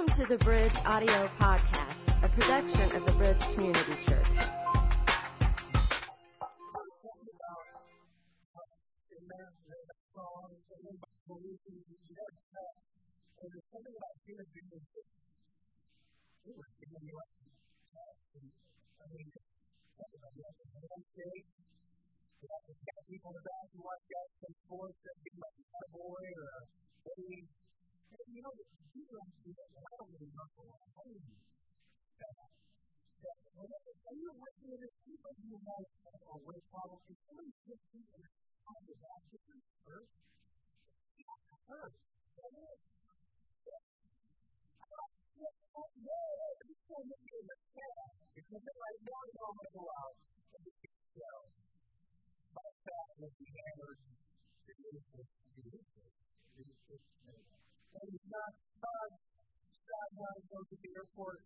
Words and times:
Welcome 0.00 0.16
to 0.24 0.28
the 0.30 0.42
Bridge 0.42 0.72
Audio 0.86 1.28
Podcast, 1.38 2.24
a 2.24 2.28
production 2.30 2.90
of 2.96 3.04
the 3.04 3.12
Bridge 3.18 3.42
Community 3.52 3.92
Church. 4.08 4.26
people 23.12 23.34
in 28.62 28.79
the 28.90 29.06
that 29.06 29.26
be 29.44 29.54
like 29.54 29.54
a 29.54 29.54
or 29.54 29.54
know, 29.54 29.54
you 29.54 29.54
don't 29.54 29.54
do 29.54 29.54
that. 29.54 29.70
I 29.70 29.94
don't 29.94 30.10
really 30.10 30.30
know 30.30 30.46
what 30.46 30.74
I'm 30.80 30.94
saying. 30.98 31.40
When 33.54 34.18
you're 34.18 34.34
working 34.34 34.68
with 34.74 34.80
this, 34.82 34.94
people 35.06 35.30
you 35.46 35.54
have 35.62 35.86
a 35.86 36.36
weight 36.42 36.66
problem, 36.74 36.98
and 37.06 37.14
somebody 37.30 37.54
just 37.70 37.82
thinks 37.94 38.10
that 38.18 38.34
kind 38.66 38.82
of 38.90 38.96
that, 38.98 39.20
this 39.30 39.44
is 39.46 39.62
hurt. 39.86 40.10
It 41.14 41.30
hurts. 41.70 42.02
Because 48.50 48.66
right 48.66 49.00
now, 49.06 49.20
I'm 49.20 49.54
going 49.54 49.62
to 49.62 49.78
go 49.78 49.86
out 49.86 50.18
and 50.18 50.66
be 50.66 50.90
to 54.66 54.72
do 54.74 54.90
this, 54.90 55.06
to 55.06 55.54
do 55.54 55.70
this, 55.70 55.86
to 55.86 56.58
do 56.58 56.66
this. 56.66 57.00
And 57.90 58.06
it's 58.06 58.30
not 58.30 58.52
fun. 58.78 59.10
Sad 59.82 60.08
when 60.14 60.30
I 60.30 60.38
go 60.46 60.58
to 60.62 60.74
the 60.78 60.90
airport 60.94 61.40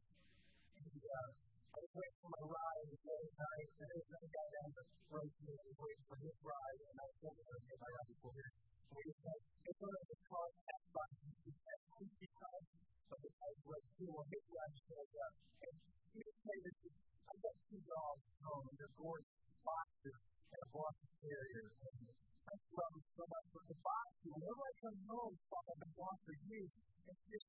and 0.76 1.00
uh, 1.00 1.30
I 1.74 1.76
was 1.80 1.92
waiting 1.96 2.18
for 2.20 2.30
my 2.36 2.44
ride 2.44 2.86
the 2.92 3.10
other 3.10 3.32
night, 3.34 3.68
and 3.80 3.86
there 3.88 3.98
was 3.98 4.08
another 4.12 4.30
guy 4.30 4.46
down 4.54 4.70
the 4.76 4.84
road 5.08 5.30
to 5.32 5.40
me 5.42 5.52
and 5.56 5.66
was 5.72 5.80
waiting 5.80 6.04
for 6.04 6.16
his 6.20 6.36
ride, 6.44 6.80
and 6.84 6.96
I 7.00 7.08
told 7.18 7.34
him 7.34 7.46
to 7.48 7.56
get 7.64 7.78
my 7.80 7.90
ride 7.96 8.08
before 8.12 8.34
here. 8.36 8.52
And 8.92 8.96
he 9.00 9.12
said, 9.24 9.38
it's 9.64 9.80
one 9.80 9.94
of 9.96 10.04
the 10.04 10.18
car 10.28 10.46
X 10.54 10.80
buttons. 10.94 11.34
He 11.48 11.52
said, 11.56 11.78
50 11.98 12.28
times, 12.44 12.68
but 13.08 13.18
the 13.24 13.32
guy 13.34 13.52
was 13.64 13.82
two 13.96 14.10
on 14.12 14.26
his 14.28 14.44
ride 14.52 14.76
showed 14.84 15.14
up. 15.24 15.34
And 15.64 15.74
he 16.14 16.20
would 16.22 16.38
say 16.44 16.56
this, 16.62 16.76
I've 17.24 17.40
got 17.40 17.56
two 17.72 17.80
dogs 17.88 18.22
at 18.28 18.38
home, 18.44 18.64
and 18.68 18.76
they're 18.78 18.96
gorgeous 19.00 19.40
boxes 19.64 20.18
and 20.52 20.60
a 20.60 20.68
Boston 20.68 21.10
Terrier. 21.24 21.66
I 21.74 22.23
love 22.54 22.92
them 22.94 23.06
so 23.18 23.24
much, 23.26 23.46
but 23.50 23.64
the 23.66 23.78
box, 23.82 24.06
whenever 24.22 24.62
I 24.62 24.72
come 24.78 24.98
home 25.10 25.34
from 25.50 25.64
I've 25.74 25.80
been 25.82 25.94
gone 25.98 26.18
for 26.22 26.34
years, 26.46 26.70
it's 26.70 27.22
just, 27.26 27.48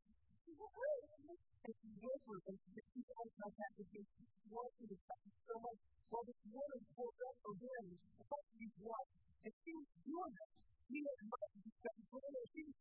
it's 0.50 1.81
whimpers, 2.02 2.44
and 2.50 2.58
just 2.73 2.89
keep 2.89 3.06
on 3.14 3.28
contact 3.38 3.73
with 3.78 3.89
me, 3.94 4.02
wanting 4.50 4.88
to 4.89 4.98
touch 5.06 5.30
so 5.45 5.56
much. 5.61 5.80
Well, 6.09 6.23
this 6.26 6.42
woman 6.50 6.81
pulled 6.98 7.20
up 7.22 7.36
for 7.45 7.53
him, 7.53 7.86
about 8.17 8.45
these 8.58 8.76
one, 8.81 9.08
and 9.45 9.53
she 9.61 9.72
was 9.78 9.89
doing 10.06 10.33
it. 10.33 10.50
He 10.89 10.98
had 11.06 11.22
money 11.30 11.50
to 11.53 11.70
spend 11.70 12.02
for 12.09 12.20
her, 12.22 12.44
she 12.50 12.61
was 12.66 12.78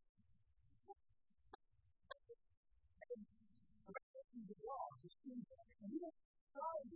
the 4.45 4.59
law, 4.65 4.87
the 5.01 5.09
students, 5.09 5.49
and 5.85 5.89
he 5.93 5.99
was 6.01 6.15
trying 6.53 6.89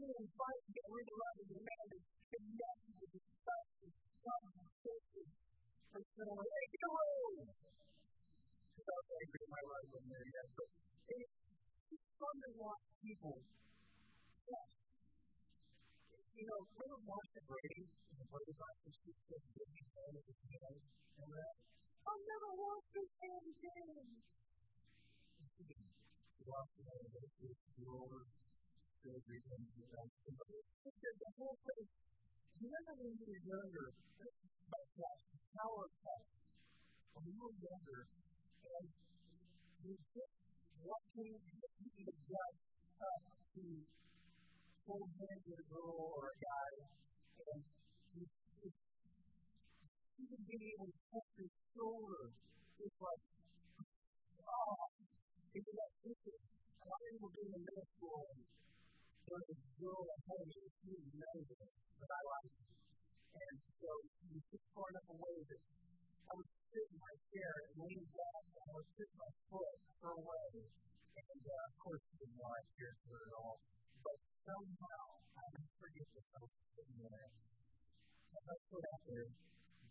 and 0.00 0.28
trying 0.32 0.60
to 0.64 0.70
get 0.72 0.86
rid 0.88 1.06
of 1.12 1.18
other 1.20 1.44
demanded 1.44 2.02
and 2.30 2.46
yet 2.56 3.19
was 6.20 6.44
angry 9.20 9.40
in 9.40 9.50
my 9.50 9.62
life 9.72 9.88
when 9.88 10.04
there 10.04 10.28
yet, 10.28 10.48
but 10.52 10.68
it's 11.08 12.08
fun 12.20 12.36
to 12.44 12.50
watch 12.60 12.84
people 13.00 13.40
yes. 13.40 14.68
You 16.36 16.44
know, 16.44 16.60
Brady 16.76 17.88
in 17.88 18.16
the 18.20 18.26
Brady 18.28 18.52
Bunch 18.52 18.80
said 19.00 19.40
Disney 19.48 19.84
fan 19.96 20.12
of 20.12 20.24
the 20.28 20.34
hand? 20.60 20.76
Remember 21.16 21.40
that? 21.40 21.56
I'll 22.04 22.20
never 22.20 22.50
watch 22.52 22.86
this 22.92 23.10
hand 23.16 23.44
again! 23.56 24.08
She 25.56 26.44
lost 26.44 26.72
the 26.76 26.84
hand, 26.84 27.08
but 27.16 27.24
she 27.32 27.48
was 27.48 27.56
older 27.80 28.24
surgery 29.00 29.40
and 29.40 29.64
the 29.72 31.30
whole. 31.40 31.56
Remember 32.60 32.92
when 33.00 33.16
you 33.16 33.24
were 33.24 33.40
younger, 33.40 33.88
my 34.70 34.82
class, 34.94 35.20
power 35.58 35.86
class, 36.00 36.26
when 37.14 37.26
you 37.26 37.42
were 37.42 37.56
younger, 37.58 38.00
and 38.06 38.86
you 39.82 39.92
just 40.14 40.34
watching 40.86 41.34
the 41.34 42.06
gut 42.30 42.54
up 43.02 43.22
to 43.58 43.64
hold 44.86 45.10
hands 45.18 45.44
with 45.50 45.58
a 45.58 45.66
girl 45.74 46.14
or 46.14 46.30
a 46.30 46.36
guy, 46.38 46.70
and 47.50 47.62
even 50.20 50.40
being 50.46 50.66
able 50.78 50.86
to 50.86 51.00
touch 51.10 51.30
your 51.34 51.50
shoulder, 51.74 52.30
it's 52.78 52.98
like, 53.02 53.22
oh, 54.46 54.86
it's 55.50 55.66
that 55.66 55.92
picture. 56.06 56.38
I 56.80 56.94
remember 57.10 57.30
being 57.34 57.54
in 57.58 57.62
middle 57.66 57.86
school 57.98 58.22
and 58.30 58.42
there 59.30 59.38
was 59.38 59.50
a 59.50 59.58
girl 59.78 60.02
ahead 60.10 60.40
of 60.42 60.48
me 60.50 60.58
that 60.58 60.74
she 60.82 60.94
knows 61.18 61.79
away 65.10 65.36
that 65.50 65.62
I 66.30 66.32
was 66.38 66.46
sitting 66.70 66.94
in 66.94 67.00
my 67.02 67.14
chair 67.34 67.52
and 67.66 67.72
leaning 67.82 68.10
back 68.14 68.42
and 68.46 68.66
I 68.70 68.72
was 68.78 68.86
putting 68.94 69.18
my 69.18 69.32
foot 69.50 69.76
her 70.06 70.16
way. 70.22 70.50
And 71.18 71.42
uh, 71.42 71.68
of 71.68 71.74
course, 71.82 72.02
she 72.06 72.14
didn't 72.22 72.38
know 72.38 72.46
I 72.46 72.62
cared 72.78 72.98
her 73.10 73.20
at 73.26 73.34
all. 73.34 73.56
But 74.06 74.18
somehow, 74.46 75.02
I 75.34 75.44
didn't 75.50 75.74
forget 75.82 76.06
this. 76.14 76.26
I 76.30 76.38
was 76.40 76.54
sitting 76.54 76.98
there. 77.02 77.30
And 78.30 78.44
I 78.46 78.56
put 78.70 78.82
out 78.86 79.02
there 79.10 79.28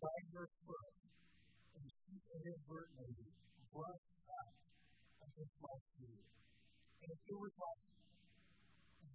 by 0.00 0.16
her 0.32 0.46
foot, 0.64 0.94
and 1.76 1.84
she 1.84 2.14
inadvertently 2.40 3.28
brushed 3.68 4.16
up 4.32 4.52
against 5.20 5.56
my 5.60 5.76
shoe. 5.92 6.20
And 7.04 7.10
it 7.12 7.36
was 7.36 7.54
like 7.60 7.82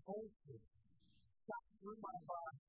bolted 0.05 0.61
shot 0.61 1.65
through 1.81 1.97
my 1.97 2.17
body. 2.29 2.61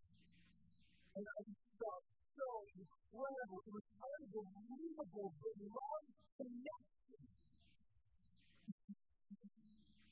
And 1.16 1.24
I 1.28 1.38
just 1.44 1.64
felt 1.76 2.15
so 2.36 2.48
incredible. 2.76 3.58
It 3.64 3.72
was 3.72 3.86
unbelievable 3.96 5.28
the 5.40 5.52
love 5.72 6.04
connection. 6.36 7.20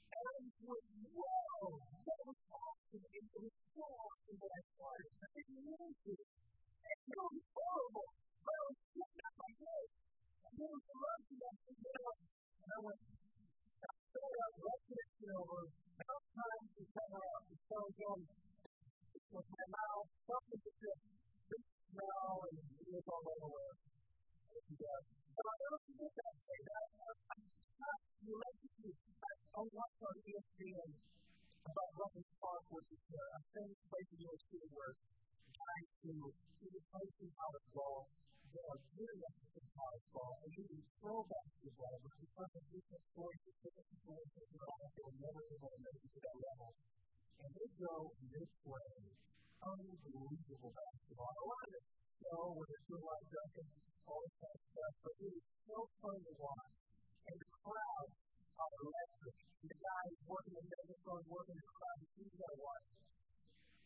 And 0.09 0.25
I 0.25 0.37
was 0.65 0.85
whoa, 1.05 1.69
that 1.85 2.21
was 2.25 2.41
awesome. 2.49 3.05
It 3.13 3.27
was 3.37 3.53
so 3.77 3.85
awesome 3.85 4.37
that 4.41 4.53
I 4.57 4.63
started. 4.73 5.11
I 5.21 5.29
didn't 5.37 5.69
to. 5.69 6.15
And 6.17 6.99
it 7.13 7.21
was 7.21 7.45
horrible. 7.53 8.09
But 8.41 8.55
I 8.57 8.63
was 8.65 8.79
sitting 8.89 9.21
at 9.21 9.35
my 9.37 9.51
desk. 9.61 9.95
And 10.45 10.53
there 10.57 10.73
was 10.73 10.85
a 10.85 10.97
love 10.97 11.23
connection 11.29 11.77
there. 11.85 12.13
And 12.65 12.71
I 12.73 12.79
went, 12.89 13.01
I 13.05 13.93
started 14.09 14.39
out 14.41 14.55
love 14.65 14.81
connection 14.89 15.29
over 15.37 15.61
sometimes 15.95 16.69
you 16.75 16.87
with 19.35 19.49
my 19.51 19.67
mouth, 19.67 20.09
something 20.27 20.61
to 20.63 21.24
smell 21.95 22.43
and 22.51 22.59
ears 22.91 23.07
all 23.07 23.23
over. 23.23 23.67
And, 23.71 24.79
uh, 24.83 25.01
but 25.35 25.47
I 25.47 25.57
don't 25.63 25.83
forget 25.87 26.13
that 26.19 26.35
day. 26.43 26.61
That, 26.67 26.87
I'm 27.31 27.43
not 27.79 27.99
related 28.27 28.71
to 28.83 28.89
I 29.55 29.63
watched 29.63 30.03
on 30.03 30.17
ESPN 30.27 30.91
about 31.63 31.91
Rucker 31.95 32.27
Park, 32.43 32.65
which 32.75 32.91
is 32.91 33.05
uh, 33.15 33.39
a 33.39 33.41
famous 33.55 33.81
place 33.87 34.09
in 34.11 34.19
York 34.27 34.43
City 34.51 34.69
where 34.75 34.95
guys 35.55 35.91
who 36.03 36.15
who 36.35 36.67
were 36.75 36.87
playing 36.91 37.31
college 37.39 37.69
ball 37.71 38.11
they 38.51 38.63
are 38.71 38.81
good 38.95 39.19
at 39.27 39.67
college 39.75 40.07
ball 40.15 40.35
and 40.47 40.51
even 40.55 40.79
pro 41.03 41.27
basketball, 41.27 41.95
but 42.07 42.15
because 42.23 42.53
of 42.55 42.63
different 42.71 43.05
choices, 43.11 43.55
different 43.63 43.89
situations, 43.95 44.47
they 44.47 45.03
will 45.03 45.19
never 45.19 45.43
able 45.43 45.71
to 45.75 45.81
make 45.83 45.99
to 46.07 46.21
that 46.23 46.39
level. 46.39 46.71
And 47.35 47.51
they 47.51 47.69
go 47.83 47.95
they 48.15 48.47
play 48.63 48.95
unbelievable 49.63 50.73
basketball. 50.75 51.31
A 51.31 51.45
of 51.45 51.71
it, 51.75 51.85
you 52.19 52.29
know, 52.33 52.47
when 52.55 52.67
they're 52.67 52.87
doing 52.91 53.07
like 53.07 53.27
dunking, 53.31 53.71
all 54.05 54.21
this 54.25 54.37
kind 54.41 54.57
of 54.57 54.65
stuff, 54.75 54.95
but 55.05 55.15
it 55.21 55.33
is 55.35 55.45
so 55.65 55.79
fun 56.01 56.19
to 56.19 56.33
watch. 56.41 56.75
And 57.25 57.37
the 57.41 57.51
crowd 57.63 58.09
are 58.59 58.73
electric. 58.85 59.37
The 59.65 59.77
guys 59.81 60.15
working 60.29 60.55
in 60.55 60.65
the 60.65 60.77
megaphone, 60.77 61.25
working 61.25 61.57
the 61.57 61.69
crowd, 61.73 61.99
you 62.05 62.27
got 62.37 62.51
to 62.53 62.61
watch. 62.61 62.87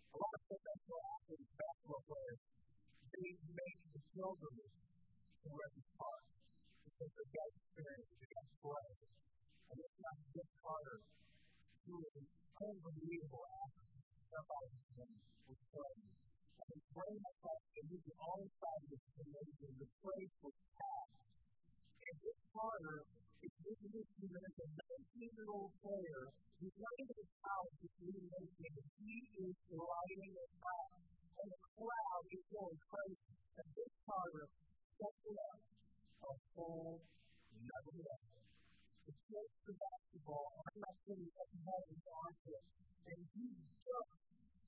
A 0.09 0.17
lot 0.19 0.33
of 0.35 0.43
professional 0.49 1.01
athletes, 1.05 1.53
basketball 1.55 2.03
players, 2.09 2.41
they 3.09 3.29
make 3.55 3.79
the 3.95 4.03
pilgrimage 4.19 4.79
to 4.79 5.49
Rucker 5.53 5.87
Park 5.95 6.25
because 6.83 7.13
they 7.15 7.27
got 7.31 7.49
experience, 7.55 8.11
they 8.19 8.29
got 8.35 8.47
play. 8.59 8.89
And 9.69 9.77
it's 9.79 9.97
not 10.01 10.17
just 10.33 10.51
Carter, 10.59 10.99
who 11.87 11.95
is 12.03 12.13
an 12.19 12.27
unbelievable 12.59 13.45
athlete. 13.47 13.98
Somebody 14.29 14.69
was 15.49 15.61
playing. 15.73 16.05
And 16.59 16.69
he's 16.69 16.89
playing 16.93 17.21
that 17.25 17.35
stuff, 17.41 17.61
and 17.81 17.87
you 17.89 17.99
can 18.05 18.19
always 18.21 18.53
find 18.61 18.83
this. 18.93 19.01
The 19.09 19.89
place 20.05 20.35
was 20.45 20.57
packed. 20.77 21.17
And 22.05 22.17
this 22.21 22.39
Carter 22.53 23.09
is 23.41 23.53
introduced 23.65 24.13
to 24.21 24.25
him 24.29 24.43
as 24.45 24.57
a 24.59 24.69
19-year-old 24.69 25.73
player 25.81 26.23
who's 26.61 26.77
even 26.77 27.17
in 27.19 27.29
college, 27.41 27.77
he's 27.81 27.97
leading 28.05 28.29
games. 28.29 28.85
He 28.99 29.17
is 29.49 29.57
lighting 29.73 30.33
it 30.35 30.53
up. 30.61 30.91
And 31.39 31.49
the 31.49 31.61
crowd 31.79 32.25
is 32.35 32.45
going 32.51 32.79
crazy. 32.85 33.33
And 33.33 33.69
this 33.79 33.93
Carter 34.05 34.47
steps 34.99 35.23
it 35.25 35.39
up 35.39 35.61
a 36.29 36.33
full 36.53 36.99
nevertheless. 37.55 38.25
The 39.09 39.15
kids 39.25 39.55
the 39.65 39.73
basketball, 39.73 40.53
I'm 40.69 40.85
not 40.85 40.95
sure 41.07 41.17
he 41.17 41.31
have 41.33 41.85
his 41.89 42.03
arms 42.13 42.43
and 43.09 43.25
he 43.33 43.47
jumps 43.89 44.21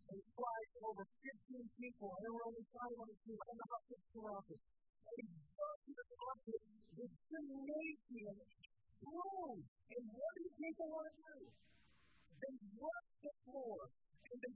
and 0.09 0.21
flies 0.33 0.73
over 0.81 1.05
15 1.05 1.61
people, 1.77 2.09
and 2.17 2.21
there 2.25 2.33
were 2.33 2.47
only 2.49 2.65
five 2.73 2.95
on 2.97 3.07
the 3.07 3.17
team. 3.21 3.37
Know 3.37 3.69
how 3.69 3.81
kids 3.85 4.07
surround. 4.17 4.49
And 4.49 5.15
he 5.21 5.25
jumps 5.29 5.83
to 5.85 5.93
the 5.93 6.07
pocket, 6.17 6.61
this 6.97 7.13
gymnasium 7.29 8.37
grows. 9.05 9.65
And 9.91 10.05
what 10.09 10.33
do 10.41 10.45
people 10.57 10.89
want 10.89 11.07
to 11.11 11.17
do? 11.21 11.39
They 12.41 12.55
rush 12.81 13.11
the 13.21 13.33
floor, 13.45 13.79
and 13.85 14.39
they 14.41 14.55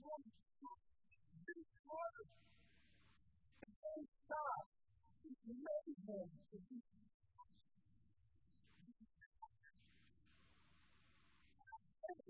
run 0.00 0.22
this 1.44 1.68
hard. 1.84 2.26
And 3.60 3.72
they 3.76 4.00
stop. 4.24 4.64
It's 5.26 5.44
amazing 5.52 7.05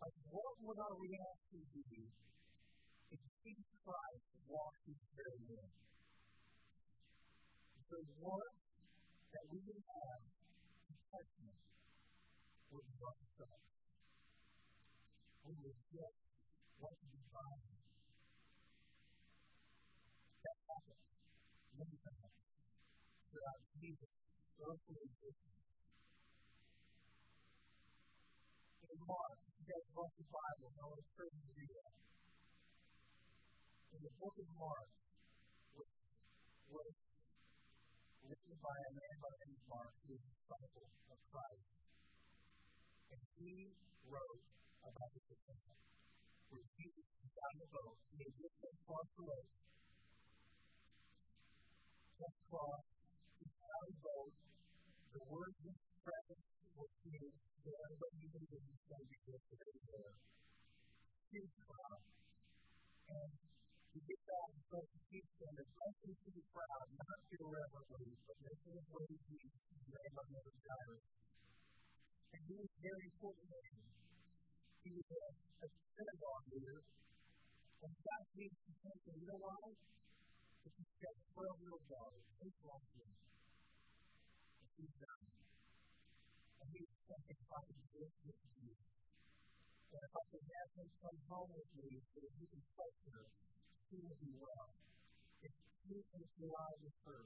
of 0.00 0.12
what 0.32 0.54
would 0.64 0.78
our 0.80 0.96
reaction 0.96 1.60
be 1.76 2.08
if 3.12 3.20
Jesus 3.44 3.70
Christ 3.84 4.26
walked 4.48 4.84
into 4.88 5.08
their 5.12 5.34
room. 5.44 5.70
The 7.90 8.00
work 8.22 8.54
that 9.34 9.44
we 9.50 9.58
would 9.66 9.82
have 9.82 10.22
to 10.22 10.92
touch 11.10 11.32
him 11.42 11.56
would 12.70 12.86
us. 12.86 13.64
We 15.42 15.52
would 15.58 15.80
get 15.90 16.14
what 16.78 16.96
we 17.02 17.18
find. 17.34 17.66
That 20.40 20.58
happens 20.70 21.06
many 21.74 21.96
times 21.98 22.36
throughout 23.34 23.62
Jesus' 23.74 24.16
earthly 24.62 24.98
existence. 25.02 25.66
In 28.86 28.98
Mark, 29.02 29.49
guys 29.70 29.86
brought 29.94 30.10
the 30.18 30.26
Bible, 30.26 30.66
I 30.66 30.82
want 30.82 30.98
to 30.98 31.26
do 31.30 31.66
that. 31.78 31.94
In 33.94 34.00
the 34.02 34.14
book 34.18 34.34
of 34.34 34.48
Mark, 34.58 34.90
which 35.78 35.94
was 36.74 36.90
written 38.26 38.54
by 38.58 38.76
a 38.82 38.90
man 38.98 39.14
by 39.22 39.30
the 39.30 39.38
name 39.46 39.54
of 39.62 39.66
Mark, 39.70 39.92
who 40.02 40.10
was 40.10 40.22
a 40.26 40.30
disciple 40.34 40.86
of 40.90 41.18
Christ, 41.30 41.70
and 43.14 43.20
he 43.38 43.70
wrote 44.10 44.42
about 44.90 45.10
this 45.14 45.28
event 45.38 45.78
where 46.50 46.66
Jesus 46.74 47.06
got 47.30 47.50
in 47.54 47.58
the 47.62 47.70
boat, 47.70 47.94
he 48.10 48.18
had 48.26 48.34
just 48.42 48.56
been 48.58 48.74
across 48.74 49.08
the 49.14 49.22
lake, 49.22 49.54
just 52.18 52.38
he 53.38 53.46
got 53.54 53.70
out 53.70 53.86
of 53.86 53.94
the 53.94 54.02
boat, 54.02 54.34
the 55.14 55.22
words 55.30 55.54
of 55.62 55.64
his 55.70 55.78
presence 56.02 56.46
were 56.74 56.90
huge, 57.60 57.76
so 57.76 57.84
everybody 57.84 58.16
knew 58.20 58.30
that 58.32 58.40
he 58.40 58.56
was 58.56 58.80
going 58.88 59.04
to 59.04 59.08
be 59.10 59.18
there, 59.20 59.42
were 59.50 59.84
there. 59.90 60.14
Huge 61.30 61.54
crowd. 61.60 62.02
And 63.10 63.30
he 63.90 64.00
gets 64.00 64.26
out 64.30 64.48
and 64.50 64.60
starts 64.64 64.90
to 64.90 65.00
teach 65.10 65.30
them 65.40 65.54
and 65.60 65.68
blessing 65.76 66.14
to 66.16 66.28
the 66.30 66.44
crowd, 66.56 66.86
not 66.96 67.20
irreverently, 67.30 68.12
but 68.24 68.36
making 68.40 68.72
his 68.80 68.86
way 68.88 69.04
to 69.10 69.18
Jesus, 69.28 69.60
his 69.60 69.84
name 69.92 70.12
by. 70.16 70.24
And 72.30 72.42
he 72.46 72.54
was 72.54 72.70
very 72.80 73.04
important 73.10 73.46
man. 73.50 73.74
He 74.80 74.90
was 74.96 75.08
a, 75.10 75.24
a 75.60 75.68
synagogue 75.68 76.46
leader. 76.54 76.80
And 77.80 77.92
God 77.92 78.24
gave 78.36 78.52
him 78.54 78.74
something, 78.80 79.16
you 79.20 79.26
know 79.28 79.40
why? 79.40 79.64
Because 80.60 80.74
he's 80.80 80.96
got 81.00 81.16
12 81.34 81.60
year 81.60 81.72
old 81.76 81.86
daughter, 81.90 82.20
eight 82.40 82.58
long 82.64 82.84
years. 82.94 83.18
And 84.60 84.68
she's 84.76 84.94
dying. 85.00 85.19
He 86.70 86.86
probably 87.50 87.82
this 87.98 88.12
with 88.22 88.38
Jesus. 88.54 88.90
And 89.90 90.02
if 90.06 90.12
I 90.14 90.22
could 90.30 90.46
have 90.46 90.70
him 90.78 90.88
come 91.02 91.18
home 91.26 91.50
with 91.50 91.70
me 91.82 91.98
so 92.14 92.16
that 92.22 92.32
he 92.38 92.46
can 92.46 92.62
touch 92.78 92.98
her, 93.10 93.24
she 93.90 93.96
will 93.98 94.18
be 94.22 94.32
well. 94.38 94.70
If 95.42 95.50
he 95.50 95.98
can 95.98 96.24
fly 96.38 96.70
with 96.78 96.98
her, 97.10 97.22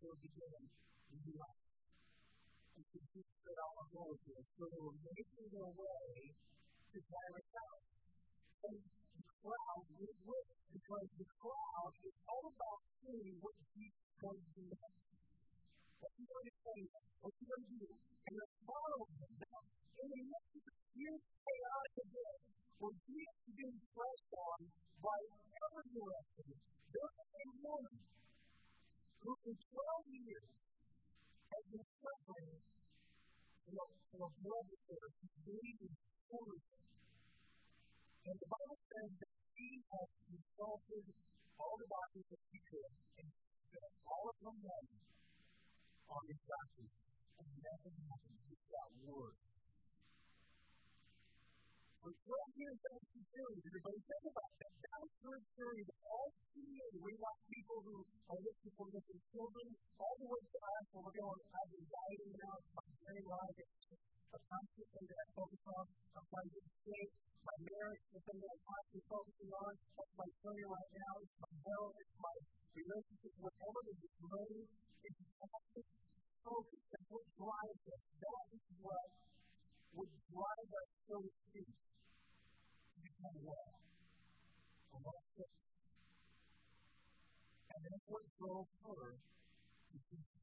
she'll 0.00 0.16
be 0.16 0.32
begin 0.32 0.64
new 1.12 1.36
life. 1.36 1.64
And 2.74 2.84
so 2.88 2.98
Jesus 3.04 3.36
said, 3.44 3.56
I 3.60 3.68
want 3.76 3.88
with 4.16 4.24
you. 4.32 4.38
So 4.56 4.62
they 4.64 4.80
were 4.80 4.98
making 5.04 5.46
their 5.52 5.70
way 5.76 6.08
to 6.88 6.98
Jairus' 7.04 7.52
house. 7.52 7.88
And 8.64 8.76
the 8.80 9.24
crowd 9.44 9.84
was 9.92 10.16
with 10.24 10.48
because 10.72 11.08
the 11.20 11.28
crowd 11.36 11.94
is 12.00 12.16
all 12.32 12.44
about 12.48 12.80
seeing 13.04 13.36
what 13.44 13.56
Jesus 13.76 14.08
is 14.08 14.40
to 14.56 14.62
next. 14.72 15.06
What's 16.00 16.16
he 16.16 16.24
going 16.24 16.53
to 16.64 17.68
do? 17.76 17.88
And 18.24 18.32
they're 18.40 18.56
following 18.64 19.14
him. 19.20 19.32
Now, 19.36 19.60
in 20.00 20.06
the 20.08 20.22
midst 20.24 20.64
of 20.64 20.74
chaotic 21.44 21.94
event, 22.08 22.40
is 22.84 23.52
being 23.52 23.78
pressed 23.92 24.32
on 24.32 24.58
by 25.04 25.18
every 25.60 25.88
direction, 25.92 26.48
there's 26.88 27.16
a 27.20 27.44
woman 27.60 27.96
who 29.20 29.30
for 29.44 29.56
12 29.56 30.20
years 30.24 30.52
has 31.52 31.64
been 31.68 31.86
suffering 32.00 32.56
from 33.64 33.76
a, 33.76 34.28
blood 34.40 34.66
disorder. 34.72 35.10
Bleeding 35.44 35.96
foolishly. 36.32 36.84
And 38.24 38.36
the 38.40 38.48
Bible 38.48 38.78
says 38.80 39.10
that 39.20 39.32
she 39.52 39.68
has 39.92 40.08
consulted 40.24 41.04
all 41.60 41.76
the 41.76 41.88
doctors 41.92 42.26
that 42.32 42.42
she 42.48 42.58
could 42.64 42.92
and 43.20 43.28
all 44.08 44.24
of 44.32 44.36
her 44.40 44.56
money 44.64 45.04
on 46.10 46.22
these 46.28 46.44
doctors. 46.44 46.92
And 47.40 47.48
nothing 47.64 47.96
happened. 48.04 48.38
It 48.50 48.60
got 48.68 48.90
worse. 49.04 49.40
For 52.04 52.12
12 52.12 52.60
years, 52.60 52.78
that 52.84 52.92
was 53.00 53.08
theory. 53.32 53.58
Everybody 53.64 53.98
think 54.04 54.24
about 54.28 54.52
that. 54.60 54.72
That 54.84 54.98
was 55.00 55.12
her 55.24 55.38
theory 55.56 55.82
that 55.88 56.00
all 56.04 56.28
she 56.52 56.64
we 57.00 57.12
want 57.18 57.38
people 57.50 57.78
who 57.84 57.96
are 58.30 58.40
looking 58.40 58.72
for 58.78 58.86
missing 58.92 59.20
children, 59.34 59.66
all 59.98 60.14
the 60.20 60.28
way 60.30 60.40
to 60.40 60.58
us, 60.62 60.84
where 60.94 61.04
we're 61.04 61.16
going, 61.20 61.40
I 61.52 61.58
have 61.58 61.70
anxiety 61.74 62.30
now, 62.38 62.54
my 62.76 62.86
very 63.02 63.24
life, 63.24 64.13
a 64.34 64.40
constant 64.50 64.88
thing 64.90 65.06
that 65.06 65.18
I 65.22 65.26
focus 65.38 65.62
on, 65.70 65.84
I'm 66.18 66.26
trying 66.26 66.50
to 66.50 66.60
my 67.44 67.56
marriage, 67.70 68.04
the 68.10 68.20
thing 68.24 68.38
that 68.42 68.50
I'm 68.50 68.62
constantly 68.66 69.04
focusing 69.06 69.50
on, 69.54 69.72
what's 69.94 70.14
my 70.18 70.30
career 70.42 70.68
right 70.74 70.92
now, 70.98 71.12
it's 71.22 71.38
my 71.38 71.54
health, 71.70 71.94
it's 72.02 72.18
my 72.18 72.36
relationship, 72.74 73.32
whatever 73.38 73.80
it 73.84 73.98
is, 74.00 74.14
money, 74.26 74.62
it's 75.06 75.20
constant 75.38 75.86
focus, 76.42 76.82
that's 76.90 77.08
what 77.14 77.24
drives 77.38 77.84
us. 77.94 78.02
That 78.20 78.44
is 78.58 78.64
what 78.82 79.08
would 79.94 80.12
drive 80.28 80.70
us 80.74 80.90
so 81.06 81.16
to 81.22 81.30
speak 81.48 81.70
to 81.70 82.98
become 83.00 83.38
well. 83.38 83.72
A 84.94 84.98
of. 84.98 85.50
And 87.70 87.80
that's 87.86 88.06
what 88.10 88.24
drove 88.38 88.68
her 88.82 89.06
to 89.14 89.96
Jesus. 90.10 90.42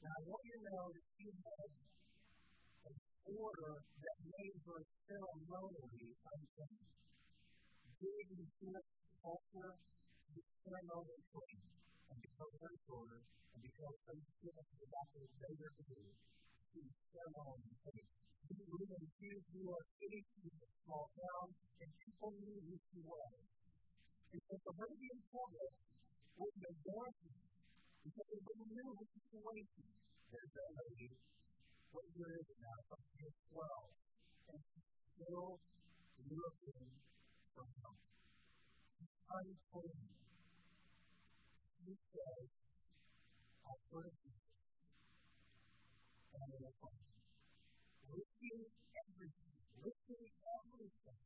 Now, 0.00 0.12
I 0.16 0.20
want 0.24 0.42
you 0.48 0.54
to 0.58 0.64
know 0.68 0.84
that 0.90 1.04
she 1.12 1.24
an 1.28 1.70
order 3.36 3.74
that 3.84 4.18
made 4.24 4.56
her 4.64 4.80
ceremonially 5.04 6.08
unclean. 6.16 6.88
In 7.84 7.90
Jewish 8.00 8.88
culture, 9.20 9.72
the 10.32 10.42
ceremonial 10.64 11.20
clean. 11.28 11.60
And 12.08 12.18
because 12.24 12.52
of 12.56 12.60
her 12.64 12.76
order, 12.88 13.20
and 13.20 13.60
because 13.60 13.96
of 14.00 14.04
her 14.08 14.16
given 14.40 14.64
to 14.64 14.84
of 14.88 15.28
David 15.44 15.72
to 15.76 15.82
do, 15.92 16.02
she 16.72 16.78
was 16.80 16.94
ceremonially 17.12 17.76
clean. 17.84 18.08
She 18.48 18.54
lived 18.64 18.92
in 18.96 19.02
a 19.04 19.10
huge 19.20 19.46
New 19.52 19.64
York 19.68 19.86
City, 20.00 20.20
she 20.24 20.40
was 20.48 20.56
a 20.64 20.70
small 20.88 21.04
town, 21.12 21.46
and 21.84 21.88
people 22.00 22.30
knew 22.32 22.58
who 22.64 22.74
she 22.80 22.98
was. 23.04 23.36
And 24.32 24.40
so 24.40 24.54
for 24.64 24.72
her 24.72 24.88
to 24.88 24.96
be 24.96 25.08
in 25.12 25.20
public 25.28 25.72
was 26.38 26.54
embarrassing 26.64 27.36
because 28.08 28.28
everybody 28.32 28.64
knew 28.72 28.88
the 28.96 29.06
situation. 29.20 29.84
There's 30.32 30.52
that 30.56 30.70
lady 30.80 31.12
what 31.92 32.04
year 32.12 32.32
is 32.36 32.46
it 32.48 32.60
now? 32.60 32.78
From 32.88 33.00
year 33.16 33.32
12. 33.54 33.64
And 34.52 34.60
still 35.16 35.60
looking 36.28 36.88
for 37.56 37.64
help. 37.80 38.00
She's 38.98 39.16
unclean. 39.28 40.04
She 41.78 41.92
says, 42.12 42.48
I've 43.64 43.84
heard 43.88 44.06
of 44.08 44.16
Jesus. 44.20 44.52
And 46.28 46.40
I'm 46.44 46.50
going 46.52 46.68
to 46.68 46.74
find 46.76 47.00
him. 47.00 47.16
Risking 48.12 48.62
everything. 48.68 49.56
Risking 49.80 50.26
everything. 50.44 51.22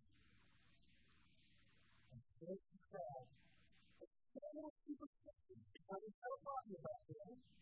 And 2.13 2.23
so 2.39 2.47
she 2.55 2.77
said, 2.93 3.25
it's 4.03 4.19
so 4.31 4.41
it's 5.93 6.19
so 6.23 6.31
talking 6.43 6.77
about 6.79 7.03
him. 7.11 7.62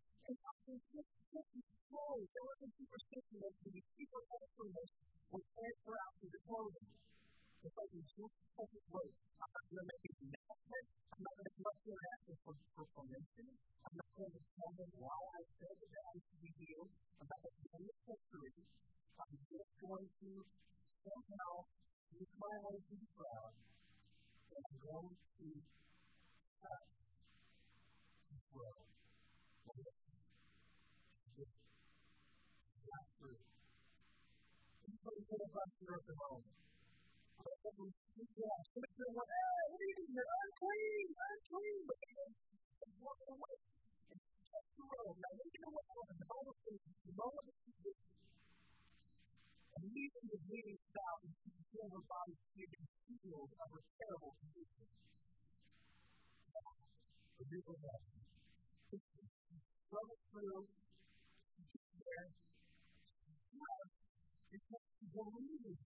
whole 0.31 0.63
thing 0.63 0.79
of 0.79 0.95
and 0.95 0.95
after 0.95 0.95
six, 0.95 1.07
six 1.35 1.47
clothes, 1.91 2.29
there 2.31 2.45
wasn't 2.47 2.71
superstition 2.79 3.35
that 3.43 3.55
the 3.67 3.71
secret 3.99 4.25
excellence 4.31 4.91
would 5.27 5.45
transfer 5.51 5.95
out 5.99 6.15
to 6.23 6.27
the 6.31 6.39
clothing. 6.47 6.89
It's 7.61 7.75
like 7.75 7.91
it's 7.91 8.13
just 8.15 8.35
a 8.39 8.47
perfect 8.55 8.87
way. 8.95 9.09
I'm 9.11 9.51
not 9.51 9.65
going 9.67 9.81
to 9.81 9.87
make 9.91 10.03
it 10.07 10.15
announcement. 10.23 10.85
I'm 11.11 11.23
not 11.27 11.33
going 11.35 11.51
to 11.51 11.71
here 11.83 11.99
and 11.99 12.07
ask 12.15 12.23
for, 12.47 12.55
for 12.79 12.85
permission. 12.95 13.47
I'm 13.83 13.95
not 13.99 14.11
going 14.15 14.31
to 14.31 14.43
tell 14.55 14.71
them 14.71 14.91
why 15.03 15.19
I 15.19 15.41
said 15.59 15.75
that 15.75 15.91
I 15.99 16.13
should 16.15 16.41
be 16.41 16.51
healed. 16.63 16.91
I'm 17.19 17.27
not 17.27 17.39
going 17.43 17.55
to 17.59 17.65
tell 17.67 17.81
them 17.83 17.97
history. 18.07 18.55
I'm 19.19 19.35
just 19.51 19.71
going 19.83 20.07
to 20.07 20.29
somehow 21.03 21.53
sneak 22.07 22.31
my 22.39 22.55
way 22.65 22.77
through 22.87 23.01
the 23.03 23.11
crowd 23.19 23.53
and 24.51 24.63
I'm 24.63 24.79
going 24.79 25.11
to 25.11 25.47
touch 26.63 26.91
this 28.31 28.45
world. 28.55 28.90
Not 32.91 33.05
true. 33.19 33.39
People 34.83 35.13
put 35.29 35.39
us 35.41 35.53
on 35.55 35.69
earth 35.87 36.07
at 36.11 36.17
home. 36.27 36.43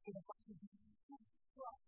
In 0.05 0.13
the 0.13 0.21
fact 0.21 0.45
that 0.45 0.57
she 0.61 1.17
trust 1.57 1.81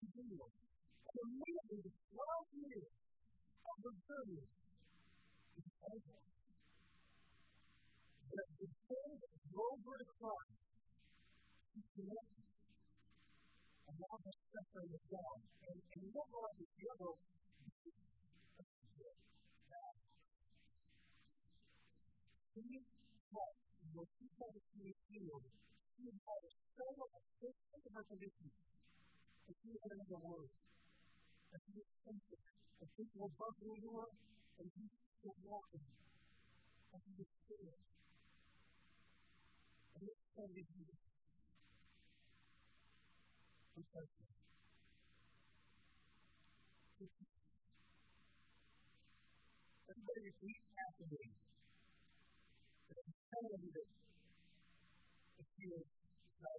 the 0.00 0.08
video. 0.16 0.44
And 0.48 1.16
immediately, 1.28 1.78
the 1.84 1.92
12 1.92 2.56
years 2.56 2.92
of 3.68 3.76
the 3.84 3.92
journey 4.08 4.40
is 4.40 5.66
over. 5.92 6.16
But 8.32 8.46
the 8.56 8.68
day 8.88 9.10
that 9.12 9.34
drove 9.52 9.80
her 9.84 9.96
to 10.00 10.08
Christ, 10.16 10.64
she 11.68 11.80
connected. 12.00 12.48
And 13.92 13.94
now 14.00 14.14
her 14.16 14.36
suffering 14.48 14.90
is 14.96 15.04
gone. 15.12 15.42
And, 15.68 15.76
and 15.76 16.04
don't 16.16 16.30
know 16.32 16.44
if 16.48 16.70
the 16.80 16.86
other 16.96 17.12
what 23.92 24.08
she 24.16 24.24
had 24.40 24.52
to 24.56 24.62
be 24.72 24.94
healed, 25.12 25.44
had 26.10 26.42
so 26.74 26.86
much 26.98 27.14
in 27.42 27.92
her 27.94 28.04
condition 28.10 28.46
that. 30.10 30.50
And 31.52 31.60
she 31.62 31.72
was 31.76 31.88
tempted. 32.02 32.42
And 32.82 32.88
people 32.96 33.18
were 33.22 33.34
bumping 33.38 33.70
into 33.76 33.90
her, 33.94 34.10
and 34.58 34.66
she 34.72 34.84
was 35.22 35.36
walking. 35.46 35.86
And 36.92 37.00
she 37.02 37.12
was 37.18 37.28
scared. 37.46 37.82
And 39.94 40.02
this 40.02 40.18
did 40.54 40.66
Jesus. 40.66 41.00
Who 43.76 43.80
touched 43.94 44.16
her? 44.18 44.30
Everybody. 49.92 50.32
Tell 53.32 53.44
that 53.48 54.01
but 55.62 56.50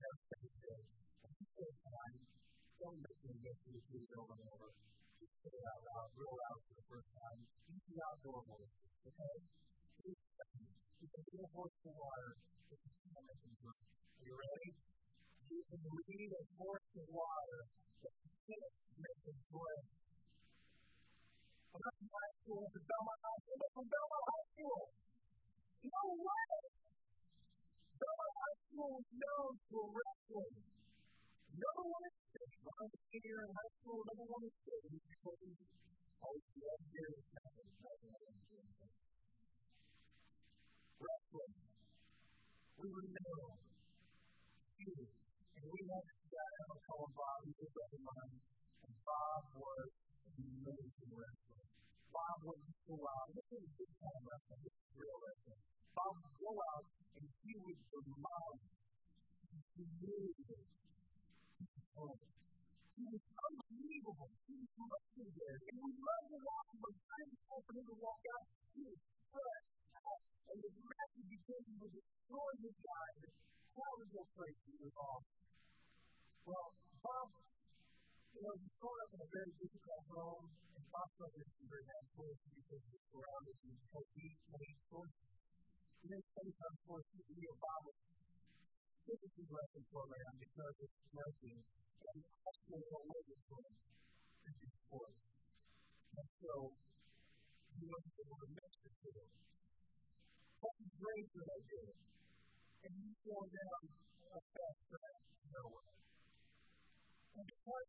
have 0.00 0.16
to 0.16 0.36
you 3.90 4.00
don't 4.16 4.32
voice, 4.32 4.64
a 11.36 11.52
voice 11.52 11.76
for 11.84 11.92
water 12.00 12.32
you 14.24 14.32
ready? 14.40 14.70
You 15.50 15.60
can 15.68 15.84
read 15.84 16.30
a 16.32 16.42
voice 16.56 16.86
for 16.96 17.04
water 17.12 17.60
if 18.08 18.14
you 18.24 18.56
it 18.56 19.36
through. 19.52 19.84
I'm 21.76 21.80
not 21.84 21.94
from 22.00 22.08
school, 22.40 22.64
from 22.72 22.84
Belmont 22.88 23.20
High 23.20 23.40
School, 23.44 23.68
from 23.74 23.84
Belmont 23.84 24.24
High 24.32 24.46
School. 24.48 25.09
Is 29.00 29.08
known 29.16 29.52
for 29.72 29.84
wrestling. 29.96 30.60
Number 31.56 31.84
one 31.88 32.04
in 32.04 32.14
state. 32.20 32.56
When 32.60 32.76
I 32.76 32.84
was 32.84 33.00
senior 33.08 33.38
in 33.40 33.50
high 33.56 33.72
school, 33.80 34.00
number 34.04 34.26
one 34.28 34.42
in 34.44 34.52
state. 34.60 34.84
Were 34.84 35.40
always 36.20 36.44
the 36.52 36.64
other 36.68 36.88
year. 36.92 37.10
Wrestling. 41.00 41.54
We 42.76 42.86
were 42.92 43.08
known. 43.08 43.52
And 44.80 45.64
we 45.64 45.80
had 45.80 46.04
this 46.04 46.24
guy, 46.28 46.50
I 46.60 46.76
call 46.84 47.00
him 47.04 47.12
Bob, 47.16 47.38
he 47.44 47.52
was 47.56 47.60
a 47.60 47.72
friend 47.72 47.92
of 47.96 48.02
mine. 48.04 48.36
And 48.84 48.94
Bob 49.00 49.42
was 49.56 49.88
an 50.28 50.44
amazing 50.44 51.12
wrestler. 51.16 51.64
Bob 52.12 52.36
would 52.44 52.64
go 52.84 52.96
out. 53.00 53.28
This 53.32 53.48
is 53.48 53.64
big 53.80 53.92
time 53.96 54.22
wrestling. 54.28 54.60
This 54.60 54.76
is 54.76 54.88
real 54.92 55.18
wrestling. 55.24 55.60
Bob 55.96 56.12
would 56.20 56.36
go 56.36 56.52
out 56.52 56.84
and 57.16 57.24
he 57.44 57.52
would 57.60 57.80
demolish, 57.92 58.79
humiliate 59.74 60.36
people. 61.58 62.14
He 62.96 63.04
was 63.10 63.24
unbelievable. 63.32 64.30
He 64.46 64.54
was 64.60 64.70
legendary. 64.76 65.62
And 65.70 65.78
we 65.80 65.90
loved 66.00 66.28
to 66.30 66.38
watch 66.40 66.68
him. 66.70 66.78
But 66.80 66.94
time 67.00 67.28
was 67.30 67.62
for 67.64 67.72
him 67.74 67.86
to 67.90 67.96
walk 68.00 68.22
out. 68.30 68.46
He 68.76 68.82
was 68.86 69.00
fresh. 69.30 69.66
And 70.50 70.58
the 70.60 70.70
message 70.70 71.26
became 71.30 71.62
he 71.66 71.76
was 71.80 71.92
destroying 71.94 72.60
the 72.60 72.72
guy. 72.80 73.10
How 73.74 73.90
was 73.96 74.08
that 74.14 74.28
crazy? 74.36 74.72
Was 74.80 74.94
awesome. 75.00 75.40
Well, 76.44 76.68
Bob 77.00 77.28
you 78.40 78.48
know, 78.48 78.56
he's 78.56 78.72
growing 78.80 79.00
up 79.04 79.12
in 79.12 79.20
a 79.20 79.28
very 79.36 79.52
difficult 79.60 80.02
home, 80.16 80.48
and 80.48 80.82
Bob's 80.88 81.12
brother 81.20 81.44
is 81.44 81.52
very 81.60 81.84
helpful 81.92 82.32
because 82.56 82.80
he's 82.88 83.04
surrounded 83.12 83.56
and 83.68 83.76
so 83.92 84.00
he 84.16 84.32
made 84.48 84.78
choices. 84.88 85.28
And 86.00 86.08
then 86.08 86.22
sometimes 86.32 86.78
us 86.88 87.04
to 87.04 87.34
be 87.36 87.44
a 87.44 87.54
Bob 87.60 87.80
was 87.84 87.98
typically 89.06 89.46
lesson 89.48 89.84
program 89.88 90.32
because 90.40 90.74
it's 90.84 90.98
nursing 91.14 91.58
and 91.60 92.18
actually 92.20 92.84
what 92.90 93.04
way 93.08 93.22
it's 93.30 93.46
going 93.48 93.76
is 94.50 94.72
sports. 94.84 95.20
And 96.16 96.28
so 96.40 96.52
he 97.76 97.82
wasn't 97.86 98.16
able 98.20 98.38
to 98.40 98.48
mix 98.50 98.70
the 98.84 98.90
two. 99.00 99.20
Great 101.00 101.28
that 101.32 101.48
I 101.48 101.60
did. 101.64 101.92
And 102.84 102.92
he's 102.92 103.20
going 103.24 103.50
down 103.56 103.82
a 103.88 104.40
fast 104.52 104.80
track 104.92 105.16
nowhere. 105.48 105.96
And 107.40 107.46
because 107.48 107.88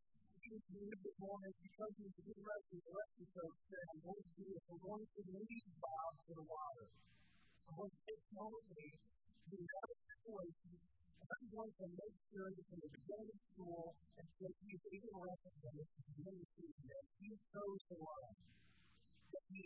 a 0.52 0.80
little 0.80 1.00
bit 1.00 1.16
more 1.20 1.40
because 1.64 1.92
he 1.96 2.04
was 2.08 2.16
a 2.16 2.24
good 2.28 2.42
wrestler, 2.44 3.04
the 3.20 3.28
coach 3.36 3.60
said, 3.72 3.84
I'm 3.92 4.02
going 4.04 4.24
to 4.24 4.32
do 4.36 4.46
this. 4.52 4.64
I'm 4.68 4.80
going 4.84 5.04
to 5.04 5.20
Bob 5.80 6.12
to 6.28 6.32
the 6.36 6.46
water. 6.48 6.88
I'm 7.68 7.76
going 7.76 7.92
to 7.92 8.02
take 8.04 8.24
him 8.32 8.48
with 8.52 8.68
me. 8.76 8.88
He 11.22 11.28
never 11.54 11.70
to 11.70 11.86
make 11.94 12.18
sure 12.34 12.50
that 12.50 12.66
from 12.66 12.80
the 12.82 12.90
beginning 12.98 13.30
of 13.30 13.42
school 13.54 13.94
and 13.94 14.28
so 14.42 14.46
he's 14.66 14.82
even 14.90 15.10
the 15.14 15.22
rest 15.22 15.44
of 15.46 15.54
them 15.62 15.76
at 15.78 15.90
the 16.02 16.34
the 16.34 16.46
season 16.58 16.86
that 16.90 17.06
he 17.22 17.30
chose 17.54 17.82
the 17.94 17.98
line. 18.02 18.38
That 19.30 19.46
he, 19.54 19.62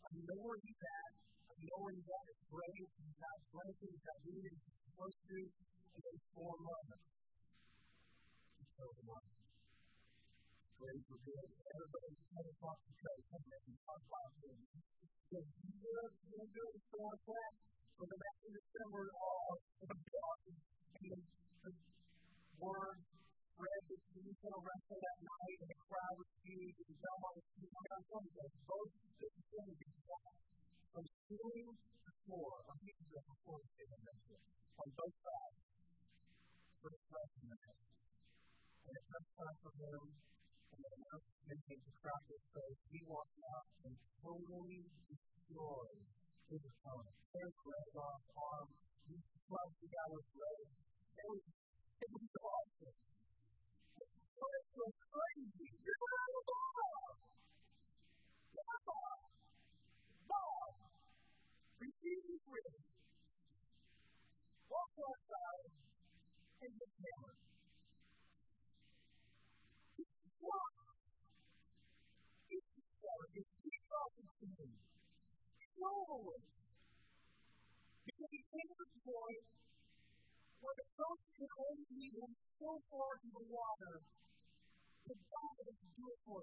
I 0.00 0.10
know 0.24 0.40
where 0.40 0.60
he's 0.64 0.80
at, 0.80 1.12
I 1.44 1.54
know 1.60 1.78
where 1.84 1.92
he's 1.92 2.08
at, 2.08 2.24
it's 2.32 2.44
great, 2.48 2.88
he's 2.88 3.18
not 3.20 3.38
drinking, 3.52 3.90
he's 3.92 4.06
not 4.08 4.20
eating, 4.24 4.56
he's 4.64 4.80
supposed 4.80 5.20
to, 5.28 5.38
and 5.44 6.00
then 6.00 6.16
four 6.32 6.54
months. 6.56 7.04
He 8.56 8.64
chose 8.64 8.96
the 8.96 9.04
line. 9.04 9.32
Great 10.80 11.02
for 11.04 11.18
good. 11.20 11.48
Everybody's 11.68 12.22
kind 12.32 12.46
of 12.48 12.54
talking 12.64 12.92
because 12.96 13.20
some 13.28 13.42
of 13.44 13.50
them 13.52 13.76
talk 13.84 14.00
about 14.08 14.30
him. 14.40 14.56
So 15.28 15.36
he 15.36 15.68
was 15.84 16.12
doing 16.24 16.48
good, 16.48 16.70
he's 16.72 16.88
going 16.96 17.20
back. 17.28 17.52
So 17.94 18.02
the 18.08 18.18
back 18.18 18.38
in 18.42 18.52
December, 18.56 19.04
all 19.14 19.43
wrestle 24.84 25.00
that 25.00 25.18
night, 25.24 25.58
and 25.64 25.70
the 25.72 25.80
crowd 25.88 26.14
was 26.20 26.30
huge, 26.44 26.76
and 26.76 26.96
Belmont 27.00 27.34
was 27.40 27.48
huge. 27.56 27.88
I'm 27.88 28.04
telling 28.04 28.32
you, 28.36 28.46
both 28.68 28.92
the 29.16 29.28
things 29.32 29.76
he 29.80 29.88
got 30.04 30.32
from 30.92 31.04
ceiling 31.24 31.72
to 31.72 32.10
floor, 32.28 32.52
or 32.68 32.74
he 32.84 32.90
was 32.92 33.06
there 33.08 33.24
before 33.24 33.58
the 33.64 33.70
game 33.80 34.04
on 34.76 34.88
both 34.92 35.16
sides. 35.24 35.60
First 36.84 37.00
freshman 37.08 37.60
and 38.84 38.92
it's 38.92 39.08
first 39.08 39.30
time 39.40 39.56
for 39.64 39.72
him, 39.72 40.00
and 40.04 40.78
then 40.84 40.96
once 41.08 41.26
he 41.32 41.56
came 41.64 41.80
to 41.80 41.92
practice, 42.04 42.44
so 42.52 42.60
he 42.92 43.00
walked 43.08 43.40
out 43.56 43.64
and 43.88 43.94
totally 44.20 44.84
destroyed 45.08 46.04
his 46.52 46.60
opponent. 46.60 47.16
Hair 47.32 47.48
grabbed 47.56 47.96
off 48.04 48.20
arm, 48.36 48.68
he 49.08 49.16
clubbed 49.48 49.76
the 49.80 49.88
guy 49.88 50.08
with 50.12 50.28
legs, 50.36 50.76
it 51.16 51.24
was, 51.32 51.42
it 52.04 52.10
was 52.12 52.28
awesome. 52.36 53.13
So 54.74 54.82
crazy. 54.90 55.70
You're 55.86 56.02
not 56.02 56.30
a. 56.34 56.42
Yeah, 58.58 58.78
Bob. 58.82 59.18
Bob. 60.26 60.74
Receive 61.78 62.22
his 62.26 62.42
ring. 62.50 62.74
Walk 64.66 64.90
outside 64.98 65.70
and 66.66 66.72
get 66.74 66.94
it's 73.34 73.50
too 73.62 73.78
awesome 73.90 74.30
to 74.30 74.46
me. 74.58 74.70
Totally. 75.74 76.42
Because 78.06 78.30
he 78.30 78.40
came 78.46 78.70
to 78.74 78.84
the 78.86 79.00
point 79.02 79.44
where 80.62 80.76
the 80.78 80.86
coach 80.94 81.22
can 81.34 81.50
only 81.58 81.86
lead 81.94 82.14
him 82.14 82.32
so 82.62 82.78
far 82.94 83.10
in 83.22 83.28
the 83.34 83.44
water, 83.50 83.94
God 85.04 85.56
is 85.68 85.76
do 85.84 86.04
it 86.08 86.18
for 86.24 86.40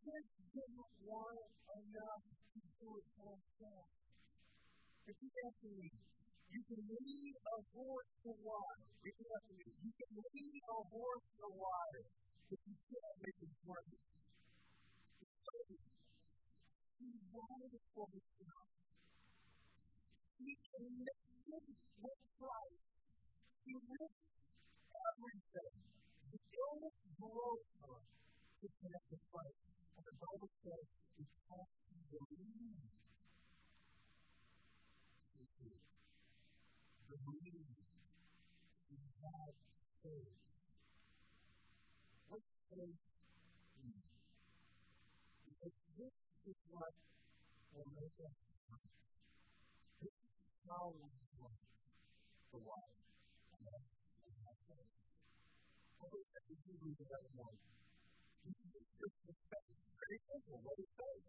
just 0.00 0.28
didn't 0.56 0.90
want 1.04 1.52
enough 1.68 2.24
to 2.24 2.60
do 2.80 2.88
it 2.96 3.06
for. 3.20 3.36
If 5.04 5.16
you 5.20 5.30
ask 5.44 5.60
me, 5.68 5.84
you 6.48 6.60
can 6.64 6.80
lead 6.80 7.34
a 7.36 7.56
horse 7.76 8.10
to 8.24 8.30
water. 8.40 8.80
If 9.04 9.14
you 9.20 9.26
ask 9.36 9.46
me, 9.52 9.68
you 9.68 9.92
can 10.00 10.12
lead 10.16 10.62
a 10.64 10.78
horse 10.88 11.26
to 11.44 11.46
water, 11.60 12.04
but 12.48 12.60
you 12.64 12.76
can't 12.88 13.16
make 13.20 13.36
it 13.36 13.52
drink. 13.60 14.00
He 17.00 17.08
wanted 17.36 17.72
with 22.00 22.20
Christ. 22.40 22.80
He 23.64 23.74
risked 23.76 24.30
everything. 25.08 25.74
The 26.30 26.40
illness 26.40 26.96
broke 27.16 27.64
her 27.80 28.00
to 28.00 28.66
connect 28.80 29.06
with 29.10 29.22
Christ. 29.32 29.60
And 29.96 30.04
the 30.04 30.16
Bible 30.20 30.50
says, 30.60 30.84
because 31.16 31.70
he 31.88 31.98
believed. 32.10 32.84
Believed. 37.10 37.74
He 38.90 38.98
had 39.24 39.54
faith. 40.04 40.36
What 42.28 42.44
faith 42.70 43.00
mean? 43.80 44.04
Because 45.48 45.74
this 45.96 46.14
is 46.50 46.58
what 46.70 46.94
will 47.74 47.90
make 47.96 48.16
us 48.22 48.36
how 50.70 50.94
we 50.94 51.10
want 51.34 51.58
the 52.52 52.58
life. 52.62 52.99
Is 56.00 56.32
that 56.32 56.44
we 56.48 56.56
do 56.64 56.72
with 56.80 56.96
that 57.12 57.24
one? 57.36 57.56
Very 58.40 60.18
simple. 60.32 60.58
What 60.64 60.76
is 60.80 60.90
faith? 60.96 61.28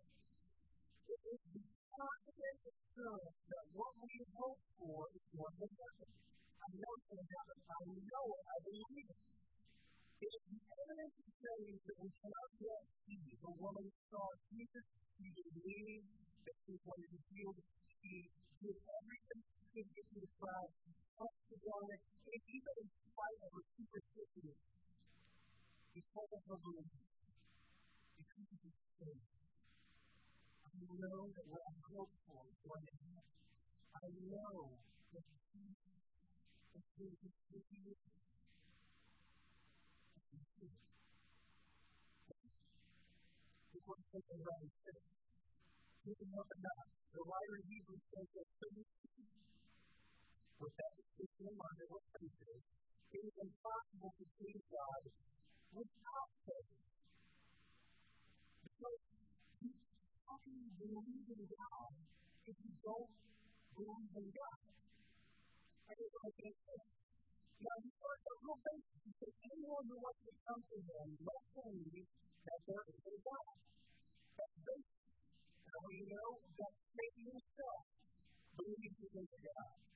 It 1.11 1.21
is 1.27 1.41
the 1.51 1.63
confident 1.91 2.59
assurance 2.71 3.35
that 3.51 3.65
what 3.75 3.93
we 3.99 4.15
hope 4.31 4.63
for 4.79 5.11
is 5.11 5.27
going 5.35 5.55
to 5.59 5.67
happen. 5.75 6.11
I 6.55 6.67
know 6.71 6.91
it's 6.95 7.07
going 7.11 7.19
to 7.19 7.35
happen. 7.35 7.57
I 7.67 7.79
know 7.83 8.25
it. 8.31 8.45
I 8.47 8.57
believe 8.63 9.07
it. 9.11 9.19
It 10.23 10.31
is 10.39 10.43
the 10.55 10.61
evidence 10.71 11.15
of 11.19 11.29
faith 11.35 11.79
that 11.91 11.97
we 11.99 12.09
cannot 12.15 12.49
yet 12.63 12.83
see. 13.03 13.27
The 13.43 13.51
woman 13.51 13.87
saw 14.07 14.23
Jesus. 14.55 14.85
She 15.19 15.27
believed 15.35 16.07
that 16.47 16.57
was 16.63 16.79
going 16.79 17.03
to 17.03 17.09
be 17.11 17.19
healed. 17.27 17.59
Did 17.59 18.77
everything 18.87 19.43
get 19.71 20.03
to 20.11 20.19
the 20.19 20.27
even 22.43 22.75
in 22.83 22.87
spite 22.91 23.39
of 23.39 23.49
her 23.55 23.63
superstition, 23.71 24.51
because 25.95 26.31
of 26.35 26.41
her 26.51 26.59
belief, 26.59 26.91
because 28.19 28.49
of 28.51 28.59
her 28.67 28.75
faith, 28.99 29.31
I 30.67 30.71
know 30.75 31.19
that 31.31 31.45
what 31.47 31.63
I 31.63 31.75
hope 31.87 32.11
for 32.27 32.41
is 32.51 32.59
to 32.83 32.95
happen. 32.99 33.31
I 33.95 34.07
know 34.27 34.75
that 35.15 35.23
Jesus 35.39 36.03
is 36.75 36.83
going 36.91 37.15
to 37.15 37.29
I 46.11 46.27
up 46.35 46.49
enough. 46.59 46.87
The 47.15 47.23
writer 47.23 47.55
of 47.55 47.65
Hebrews 47.71 48.03
says 48.11 48.27
that 48.35 48.47
with 50.61 50.77
that 50.77 50.93
description 50.93 51.49
in 51.49 51.55
mind, 51.57 51.77
faith 51.89 52.37
is, 52.53 52.63
it 53.17 53.21
is 53.25 53.35
impossible 53.41 54.13
to 54.13 54.25
please 54.37 54.61
God 54.69 55.01
without 55.73 56.29
faith. 56.45 56.69
Because 58.61 59.01
how 60.21 60.37
can 60.37 60.53
you 60.61 60.69
believe 60.77 61.27
in 61.33 61.41
God 61.49 61.91
if 62.45 62.55
you 62.61 62.73
don't 62.85 63.09
believe 63.73 64.13
in 64.21 64.27
God? 64.37 64.61
I 65.89 65.91
just 65.97 66.13
want 66.13 66.29
to 66.29 66.45
this. 66.45 66.89
Now, 67.61 67.75
you 67.81 67.91
start 67.97 68.17
to 68.21 68.31
real 68.45 68.57
basic. 68.61 69.01
Say, 69.17 69.31
anyone 69.49 69.85
who 69.89 69.97
wants 69.97 70.21
to 70.29 70.33
come 70.45 70.61
to 70.61 70.77
Him 70.77 71.07
must 71.25 71.47
believe 71.57 72.05
that 72.05 72.59
there 72.69 72.85
is 72.85 73.01
a 73.01 73.13
God. 73.17 73.53
That's 74.37 74.57
basic. 74.61 75.01
How 75.65 75.77
do 75.81 75.89
you 75.89 76.05
know? 76.05 76.29
That 76.41 76.73
Satan 76.93 77.23
himself 77.33 77.81
believes 78.61 78.97
in 79.09 79.25
God. 79.25 79.90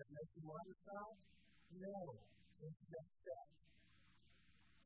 That 0.00 0.16
make 0.16 0.32
you 0.32 0.48
understand? 0.48 1.16
No. 1.76 2.00
It's 2.64 2.82
just 2.88 3.14
that. 3.20 3.48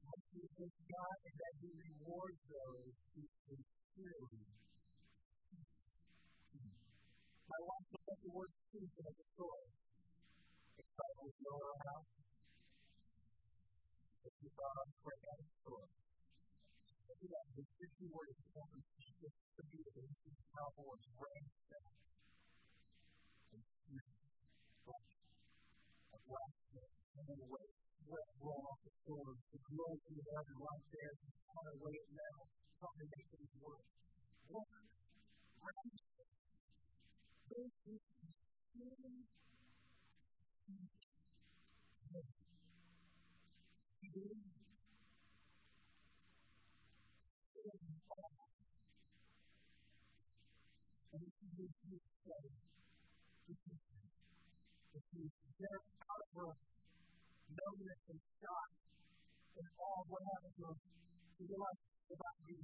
What 0.03 0.19
he 0.35 0.43
is 0.43 0.75
God 0.91 1.19
and 1.23 1.37
that 1.39 1.55
he 1.63 1.71
rewards 1.71 2.43
those 2.51 2.99
who 3.15 3.23
sincerely 3.47 4.43
My 7.47 7.61
wife 7.63 7.87
looked 7.95 8.11
up 8.11 8.19
the 8.27 8.33
word 8.35 8.51
truth 8.75 8.91
in 8.91 9.07
the 9.15 9.27
story. 9.39 9.71
It's 10.83 10.91
titled 10.99 11.37
Your 11.47 11.63
House. 11.87 12.15
If 14.19 14.35
you 14.35 14.51
thought 14.51 14.75
I'd 14.83 14.99
break 14.99 15.23
out 15.31 15.39
the 15.39 15.51
story. 15.63 15.95
Look 17.07 17.23
at 17.23 17.31
that. 17.31 17.47
The 17.55 17.63
50 17.63 18.19
words 18.19 18.35
to 18.35 19.63
be 19.63 19.79
the 19.79 19.95
ancient 19.95 20.39
cowboys 20.59 21.07
raised 21.15 21.63
them. 21.71 21.87
And 23.55 23.63
flesh 24.85 25.15
of 26.25 26.33
blackness 26.33 26.89
and 27.21 27.27
the 27.37 27.49
way 27.53 27.67
sweat 28.01 28.29
roll 28.41 28.65
off 28.65 28.81
the 28.81 28.93
shoulders, 29.05 29.41
the 29.53 29.61
glow 29.61 29.93
from 30.01 30.15
the 30.17 30.25
garden 30.25 30.57
right 30.57 30.85
there, 30.89 31.15
on 31.53 31.65
the 31.69 31.77
way 31.85 31.93
it 32.01 32.09
now, 32.17 32.37
trying 32.81 32.97
to 32.97 33.07
make 33.13 33.29
things 33.29 33.53
work. 33.61 33.85
What? 34.49 34.69
Righteousness. 35.61 36.29
You 37.53 37.69
faith. 37.85 38.01
Is 54.95 55.03
to 55.13 55.21
get 55.61 56.04
her 56.35 56.51
numbness 57.55 58.01
and 58.11 58.21
shock 58.43 58.71
and 59.55 59.69
all 59.79 60.03
what 60.11 60.23
happened 60.35 60.57
to 60.59 60.65
him. 60.67 60.79
He 61.39 61.43
realized 61.47 61.83
he 62.05 62.15
about 62.15 62.35
to 62.35 62.45
be. 62.51 62.57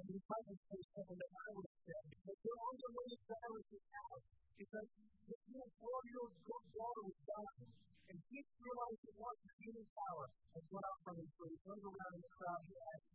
And 0.00 0.08
he 0.08 0.16
tried 0.16 0.46
to 0.48 0.56
say 0.56 0.80
something 0.96 1.18
that 1.20 1.28
I 1.30 1.48
would 1.54 1.66
have 1.70 1.80
said. 1.84 2.04
Because 2.08 2.38
they're 2.40 2.62
on 2.64 2.74
their 2.80 2.92
way 2.96 3.06
to 3.10 3.18
Jairus' 3.20 3.84
house. 3.92 4.24
Because 4.56 4.88
his 5.28 5.40
little 5.52 5.70
four-year-old 5.76 6.34
daughter 6.40 7.02
was 7.04 7.18
dying. 7.20 7.70
And 8.10 8.16
he 8.16 8.38
realized 8.40 9.00
he 9.06 9.12
to 9.12 9.52
be 9.60 9.68
in 9.70 9.86
power 9.92 10.26
and 10.56 10.62
went 10.66 10.86
out 10.88 10.98
from. 11.04 11.14
So 11.20 11.42
he 11.46 11.56
turned 11.62 11.84
around 11.84 12.12
in 12.16 12.22
the 12.26 12.32
crowd 12.32 12.60
and 12.64 12.78
asked, 12.90 13.10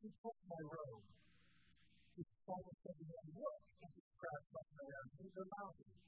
Who 0.00 0.08
took 0.10 0.38
my 0.48 0.62
robe? 0.64 1.06
His 2.18 2.28
father 2.42 2.74
said 2.82 2.96
to 2.98 3.04
him, 3.04 3.24
Look 3.36 3.58
at 3.84 3.90
this 3.94 4.08
crowd 4.16 4.42
clustering 4.48 4.90
around 4.90 5.08
you. 5.14 5.28
They're 5.28 5.50
mounted. 5.54 6.03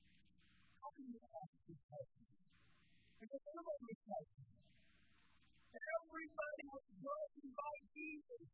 Everybody 6.06 6.64
was 6.70 6.86
broken 7.02 7.46
by 7.58 7.74
Jesus. 7.90 8.46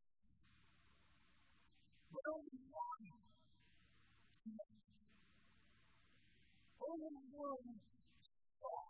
But 2.09 2.25
only 2.33 2.57
one. 2.73 3.05
Only 6.81 7.21
one 7.37 7.77
saw. 8.57 8.81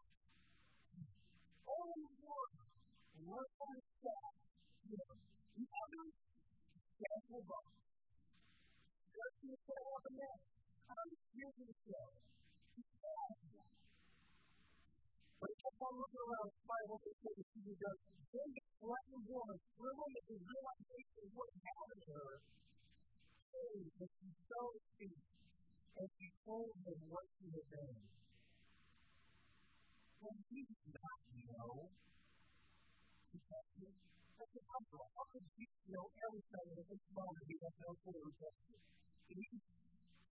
Only 1.66 2.14
one 2.22 2.54
how 3.26 3.70
to 3.74 3.82
stop. 3.98 4.34
The 4.86 5.66
others, 5.66 6.14
careful 6.94 7.42
bones. 7.42 7.82
Just 9.10 9.34
to 9.42 9.50
say 9.50 9.80
what 9.82 10.02
the 10.06 10.12
next. 10.14 10.46
I'm 10.94 11.10
to 11.10 11.66
show. 11.82 12.31
But 15.42 15.50
he 15.50 15.58
kept 15.58 15.82
on 15.82 15.94
looking 15.98 16.22
around, 16.22 16.50
what 16.86 17.02
they 17.02 17.14
said 17.18 17.34
she 17.50 17.60
was 17.66 17.74
doing. 17.82 18.00
Then 18.30 18.48
the 18.54 18.62
frightened 18.78 19.26
woman, 19.26 19.58
thrilling 19.74 20.14
at 20.14 20.24
the 20.30 20.38
realization 20.38 21.22
what 21.34 21.50
happened 21.66 22.02
to 22.06 22.12
her, 22.14 22.34
came 23.50 23.90
and 23.90 24.10
she 24.22 24.28
fell 24.46 24.70
asleep, 24.70 25.18
and 25.98 26.06
she 26.14 26.26
told 26.46 26.70
him 26.86 26.98
what 27.10 27.26
she 27.34 27.46
had 27.50 27.66
done. 27.74 27.98
Well, 30.22 30.38
he 30.46 30.60
did 30.62 30.94
not 30.94 31.20
know. 31.26 31.74
He 33.34 33.38
said, 33.42 33.66
That's 33.82 34.54
impossible. 34.54 35.06
How 35.10 35.24
could 35.26 35.46
Jesus 35.58 35.82
know 35.90 36.06
everything 36.22 36.66
at 36.70 36.86
this 36.86 37.04
moment 37.10 37.42
he 37.50 37.56
had 37.58 37.74
no 37.82 37.90
what 37.98 38.14
to 38.14 38.62
do? 38.70 38.78
Did 39.26 39.38
he 39.42 39.58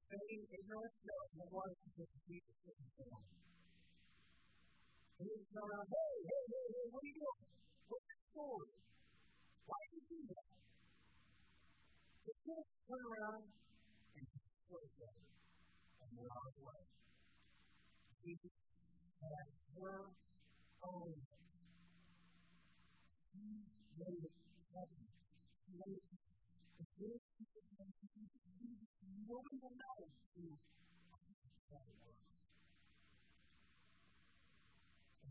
feign 0.08 0.42
ignorance? 0.56 0.98
No, 1.04 1.18
he 1.36 1.44
wanted 1.52 1.78
to 1.84 1.90
just 2.00 2.16
Jesus 2.32 2.56
to 2.64 3.04
him. 3.12 3.51
And 5.22 5.30
he 5.30 5.38
was 5.38 5.54
around, 5.54 5.86
hey, 5.86 6.14
hey, 6.26 6.44
hey, 6.50 6.66
hey, 6.74 6.86
what 6.90 7.06
are 7.06 7.06
you 7.06 7.14
doing? 7.14 7.46
What's 7.94 8.10
your 8.10 8.22
story? 8.34 8.74
Why 9.70 9.78
did 9.86 9.94
you 9.94 10.02
do 10.18 10.20
that? 10.34 10.50
The 12.26 12.34
kid 12.42 12.66
turned 12.90 13.06
around 13.06 13.46
and 14.18 14.26
closed 14.66 14.98
it 14.98 15.14
and 15.14 16.26
on 16.26 16.42
his 16.42 16.58
way. 16.58 16.82
Jesus 18.26 18.50
had 19.22 19.46
her 19.78 20.10
own. 20.90 21.14
He 23.30 23.46
made 24.02 24.26
it 24.26 24.34
happen. 24.74 25.06
He 25.06 25.74
made 25.86 26.02
it 26.02 26.06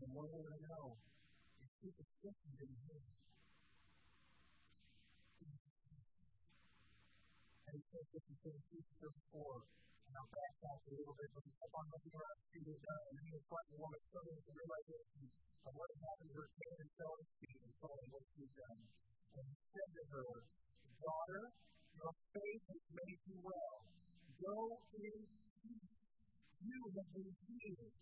one 0.11 0.27
way 0.27 0.43
to 0.43 0.57
know 0.67 0.85
is 1.63 1.69
superstition 1.79 2.49
didn't 2.59 2.81
hit. 2.83 3.03
And 7.71 7.73
he 7.79 7.83
says 7.87 8.05
this 8.11 8.25
in 8.27 8.35
Genesis 8.43 8.85
verse 8.99 9.21
4. 9.31 9.63
And 10.11 10.13
I'll 10.19 10.31
backtrack 10.35 10.79
a 10.83 10.91
little 10.91 11.15
bit, 11.15 11.29
but 11.31 11.43
he 11.47 11.51
kept 11.55 11.71
on 11.71 11.87
looking 11.87 12.11
around 12.11 12.35
to 12.35 12.45
see 12.51 12.61
what 12.67 12.83
done, 12.83 13.03
and 13.07 13.23
he 13.23 13.31
was 13.31 13.43
frightened 13.47 13.79
woman 13.79 14.01
struggling 14.11 14.35
with 14.35 14.47
the 14.51 14.55
realization 14.59 15.23
of 15.63 15.71
what 15.71 15.87
happened 16.03 16.29
to 16.31 16.35
her 16.35 16.49
king 16.51 16.75
and 16.83 16.91
fell 16.99 17.15
his 17.15 17.31
feet 17.39 17.59
and 17.63 17.73
him 17.95 18.09
what 18.11 18.23
she 18.35 18.43
done. 18.51 18.79
And 19.31 19.43
he 19.47 19.55
said 19.71 19.89
to 19.95 20.03
her, 20.11 20.29
Daughter, 20.99 21.43
your 21.95 22.13
faith 22.35 22.63
has 22.67 22.83
made 22.91 23.19
you 23.31 23.37
well. 23.39 23.75
Go 24.43 24.59
in 24.99 25.15
peace. 25.63 25.95
You 26.59 26.79
have 26.99 27.09
been 27.15 27.31
healed. 27.47 27.95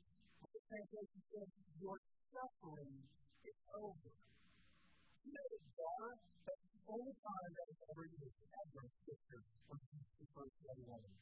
Translation 0.69 1.21
says, 1.33 1.49
Your 1.81 1.97
suffering 2.29 2.93
is 3.41 3.57
over. 3.73 4.13
You 5.25 5.31
know, 5.33 5.49
daughter, 5.73 6.13
that's 6.45 6.65
the 6.69 6.81
only 6.93 7.15
time 7.25 7.51
that 7.57 7.67
ever 7.89 8.05
used 8.05 8.37
ever 8.45 8.79
in 8.85 8.89
Scripture 9.01 9.41
when 9.65 9.81
Jesus 9.89 10.13
refers 10.21 10.53
to 10.53 10.65
a 10.69 10.75
woman. 10.85 11.13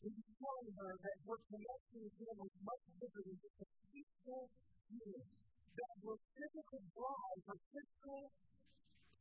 He's 0.00 0.32
telling 0.40 0.72
her 0.80 0.92
that 0.96 1.16
her 1.28 1.38
connection 1.44 1.98
with 2.08 2.16
him 2.16 2.34
was 2.40 2.54
much 2.64 2.82
bigger 2.96 3.20
than 3.28 3.36
just 3.36 3.58
a 3.60 3.68
peaceful 3.92 4.42
healing. 4.88 5.28
That 5.76 5.94
her 6.08 6.16
physical 6.16 6.80
bride, 6.96 7.40
her 7.52 7.58
physical 7.68 8.22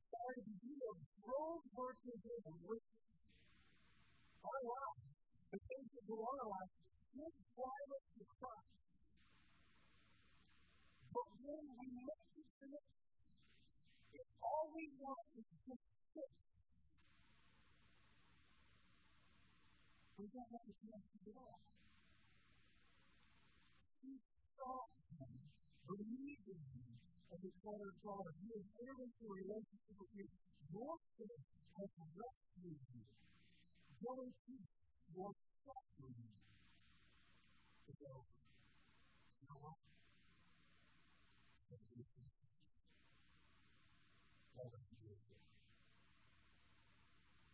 started 0.07 0.43
to 0.47 0.55
heal, 0.55 0.93
drove 1.19 1.63
her 1.75 1.91
to 1.99 2.11
him 2.15 2.43
our 4.47 4.61
lives, 4.63 5.03
the 5.51 5.59
things 5.67 5.87
that 5.91 6.03
go 6.07 6.15
on 6.15 6.35
our 6.39 6.49
lives, 6.55 6.73
should 7.11 7.35
drive 7.59 7.89
us 7.91 8.05
to 8.15 8.23
Christ. 8.23 8.86
But 11.57 11.65
when 11.65 11.73
we 11.81 11.89
make 11.89 12.21
this 12.37 12.49
connection, 12.61 13.01
if 14.13 14.27
all 14.45 14.69
we 14.77 14.93
want 15.01 15.25
is 15.41 15.49
just 15.65 15.85
sit, 16.13 16.29
we 20.21 20.25
don't 20.37 20.49
have 20.53 20.69
a 20.69 20.75
connection 20.77 21.17
at 21.17 21.33
all. 21.33 21.57
He 24.05 24.21
saw 24.53 24.85
him, 25.17 25.33
believed 25.89 26.45
in 26.45 26.61
him, 26.61 26.93
and 27.25 27.39
declared 27.41 27.97
He 28.37 28.53
has 28.53 28.65
entered 28.77 29.01
into 29.01 29.23
a 29.25 29.33
relationship 29.41 29.97
with 29.97 30.13
you. 30.13 30.29
Your 30.77 30.93
faith 31.17 31.41
has 31.41 31.89
rescued 32.13 32.81
you. 32.85 33.01
Go 34.05 34.13
in 34.21 34.29
peace. 34.45 34.77
Your 35.09 35.33
suffering 35.65 36.21
is 36.21 37.97
over. 38.05 38.29
You 39.41 39.45
know 39.49 39.57
what? 39.57 39.77
Never 44.57 44.79
forget 44.89 45.13
it. 45.13 45.37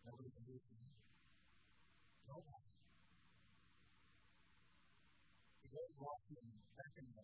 Never 0.04 0.24
forget 0.24 0.56
it. 0.56 0.78
No 2.28 2.36
one. 2.40 2.64
The 5.94 6.02
back 6.74 6.94
in 6.98 7.06
the 7.06 7.22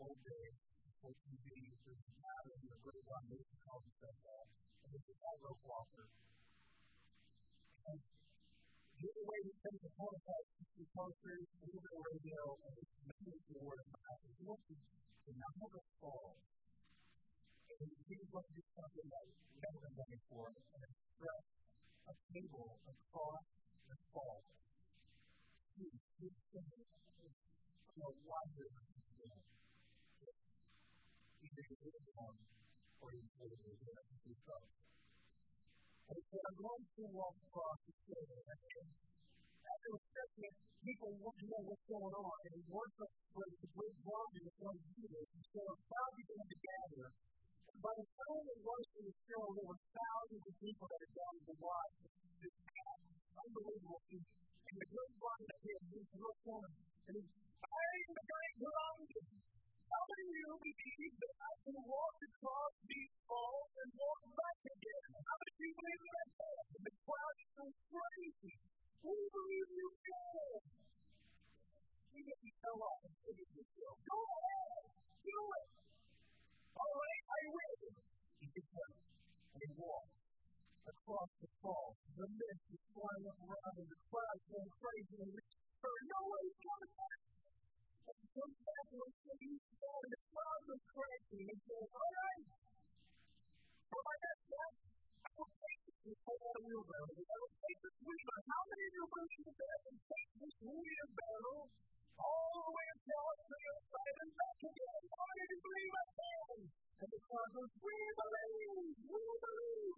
old 0.00 0.16
days 0.24 0.56
before 0.88 1.12
TV, 1.20 1.46
there's 1.84 2.00
a 2.00 2.16
matter 2.16 2.52
in 2.56 2.64
the 2.64 2.78
great 2.80 3.04
one, 3.04 3.24
they 3.28 3.44
call 3.60 3.76
himself 3.84 4.16
that, 4.24 4.46
and 4.56 4.90
it's 4.96 5.04
a 5.04 5.16
tightrope 5.20 5.60
walker. 5.68 6.08
And 7.92 8.00
the 8.00 9.04
other 9.04 9.24
way 9.28 9.38
he 9.44 9.52
takes 9.60 9.80
the 9.84 9.92
prototype 10.00 10.48
is 10.80 10.88
posters, 10.96 11.44
a 11.44 11.64
little 11.68 11.84
bit 11.84 11.92
of 11.92 12.02
radio, 12.08 12.40
and 12.56 12.72
it's 12.80 12.96
mainly 13.04 13.36
the 13.52 13.60
word 13.60 13.80
of 13.84 13.88
mouth. 13.92 14.20
He 14.32 14.44
wants 14.48 14.64
to 14.64 15.30
not 15.36 15.52
have 15.60 15.72
a 15.76 15.84
fall. 16.00 16.32
And 16.40 17.84
he's 17.84 18.28
going 18.32 18.48
to 18.48 18.54
do 18.56 18.64
something 18.80 19.06
that 19.12 19.24
never 19.60 19.78
been 19.84 19.92
done 19.92 20.12
before, 20.16 20.50
and 20.56 20.82
express 20.88 21.42
a 22.08 22.14
table 22.32 22.80
across 22.80 23.44
the 23.92 23.96
fall. 24.08 24.40
He's 25.76 26.00
he's 26.16 26.36
know, 27.96 28.12
why 28.28 28.42
does 28.52 28.72
this 28.76 29.04
do? 29.16 29.28
Either 31.46 31.62
you 31.64 31.76
live 31.80 32.06
one 32.16 32.36
or 33.00 33.08
you 33.16 33.24
live 33.40 33.56
the 33.56 33.88
other. 33.96 34.16
You 34.26 34.36
go. 34.42 34.58
And 36.06 36.20
so 36.22 36.36
I'm 36.36 36.58
going 36.60 36.84
to 36.86 37.04
walk 37.16 37.36
across 37.46 37.78
the 37.86 37.94
table, 38.06 38.40
and 38.46 38.88
after 39.66 39.90
a 39.96 40.00
second, 40.06 40.52
people 40.86 41.10
want 41.18 41.36
to 41.40 41.46
know 41.50 41.62
what's 41.66 41.86
going 41.90 42.14
on, 42.14 42.36
and 42.46 42.62
up 43.02 43.12
with 43.34 43.54
the 43.58 43.70
great 43.74 43.96
of 44.46 44.56
one 44.60 44.76
to 44.76 44.90
do 44.96 45.04
this, 45.10 45.28
and 45.34 45.44
so 45.50 45.62
crowd 45.86 46.12
began 46.14 46.46
to 46.46 46.58
gather. 46.62 47.06
By 47.76 47.92
the 47.96 48.06
time 48.06 48.44
it 48.50 48.60
was 48.62 48.82
to 48.86 49.00
the 49.02 49.14
show, 49.26 49.42
there 49.56 49.66
were 49.66 49.82
thousands 49.94 50.44
of 50.46 50.54
people 50.62 50.86
that 50.86 51.00
had 51.06 51.12
gone 51.16 51.38
to 51.42 51.54
watch 51.60 51.94
this 52.40 52.54
unbelievable. 53.36 54.00
And 54.10 54.76
the 54.80 54.88
great 54.90 55.14
volume 55.22 55.46
that 55.46 55.60
had 55.66 55.84
used 55.86 56.14
looked 56.18 56.46
on 56.50 56.66
and 57.06 57.14
he's 57.22 57.30
carrying 57.62 58.10
the 58.18 58.24
giant 58.26 58.58
around 58.66 58.98
him. 59.06 59.26
telling 59.86 60.30
you 60.34 60.50
to 60.58 60.70
believe 60.74 61.16
that 61.22 61.36
I 61.38 61.52
can 61.62 61.78
walk 61.86 62.16
across 62.18 62.74
these 62.82 63.14
walls 63.30 63.70
and 63.78 63.90
walk 63.94 64.22
back 64.34 64.58
again? 64.66 65.06
How 65.22 65.36
many 65.38 65.54
you 65.54 65.74
believe 65.78 66.02
that? 66.02 66.28
The 66.82 66.92
crowd 67.06 67.36
is 67.38 67.50
so 67.54 67.66
crazy. 67.94 68.54
Who 69.06 69.14
believe 69.14 69.70
you 69.70 69.88
can? 70.02 70.58
He 72.10 72.20
didn't 72.26 72.54
tell 72.58 72.74
us. 72.74 73.00
Go 73.06 74.18
ahead. 74.18 74.82
Do 75.22 75.38
it. 75.62 75.68
All 76.74 76.94
right, 76.98 77.24
I 77.30 77.42
will. 77.54 77.86
He 78.42 78.46
just 78.50 78.70
went 78.74 78.98
and 79.62 79.72
walked 79.78 80.10
across 80.90 81.30
the 81.38 81.50
fall. 81.62 81.94
The 82.18 82.26
mist 82.26 82.66
is 82.74 82.82
flying 82.90 83.26
up 83.30 83.38
around 83.46 83.74
and 83.78 83.88
The 83.94 84.00
crowd 84.10 84.38
going 84.50 84.72
crazy 84.82 85.45
and 85.86 86.06
no 86.10 86.20
way, 86.26 86.42
he's 86.46 86.60
coming 86.66 86.92
back. 86.96 87.20
And 88.06 88.52
back 88.66 88.86
and 88.92 89.00
he's 89.00 89.16
saying, 89.22 90.02
and 90.06 90.12
the 90.12 90.20
crowd 90.28 90.60
goes 90.66 90.84
crazy 90.92 91.38
and 91.40 91.48
he 91.50 91.56
says, 91.56 91.88
all 91.88 92.12
right, 92.16 92.44
oh 93.96 94.02
my 94.02 94.16
God, 94.20 94.38
yes, 94.46 94.72
I 95.24 95.30
will 95.36 95.52
take 95.56 95.80
this. 95.88 95.96
We 96.06 96.12
pull 96.22 96.36
out 96.36 96.54
a 96.56 96.62
wheelbarrow. 96.62 97.10
I 97.16 97.36
will 97.40 97.54
take 97.64 97.78
this 97.80 97.96
wheelbarrow. 98.02 98.44
How 98.46 98.62
many 98.66 98.84
of 98.86 98.92
you 98.92 99.04
willing 99.08 99.42
to 99.46 99.52
go 99.56 99.70
and 99.88 99.98
take 100.06 100.30
this 100.36 100.56
wheelbarrow 100.62 101.60
all 102.16 102.56
the 102.60 102.72
way 102.76 102.86
across 102.92 103.38
the 103.46 103.60
other 103.66 103.84
side 103.90 104.16
and 104.20 104.32
back 104.36 104.58
again? 104.62 105.02
How 105.16 105.24
many 105.26 105.40
of 105.42 105.50
you 105.50 105.60
believe 105.66 105.94
I 105.96 106.06
can? 106.12 106.56
And 106.96 107.08
the 107.12 107.20
crowd 107.26 107.50
goes, 107.56 107.72
we 107.82 107.96
believe, 108.16 108.96
we 109.06 109.22
believe. 109.44 109.96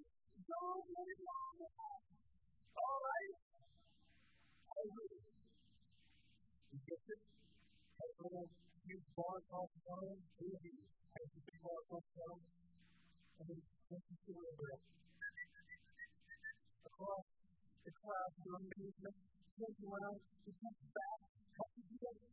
Don't 0.48 0.86
let 0.88 1.06
it 1.12 1.20
down. 1.28 1.56
All 2.78 2.98
right. 3.04 3.34
I 4.68 4.78
agree. 4.88 5.27
You 6.68 6.78
get 6.84 7.00
it? 7.00 7.20
Take 7.96 8.16
a 8.20 8.28
little 8.28 8.48
huge 8.84 9.08
bar 9.16 9.40
across 9.40 9.72
the 9.72 9.80
phone. 9.88 10.20
Maybe 10.36 10.72
take 11.16 11.32
a 11.32 11.40
big 11.48 11.60
bar 11.64 11.80
across 11.80 12.04
the. 12.12 12.28
And 13.40 13.46
then 13.48 13.56
it 13.56 14.02
to 14.04 14.32
the 14.36 14.52
barrel. 14.52 14.84
Across 16.84 17.24
the 17.88 17.92
crowd, 17.96 18.32
the 18.36 18.52
amazement, 18.52 19.16
turns 19.56 19.80
around, 19.80 20.20
he 20.44 20.52
comes 20.60 20.82
back, 20.92 21.18
comes 21.56 21.84
together, 21.88 22.28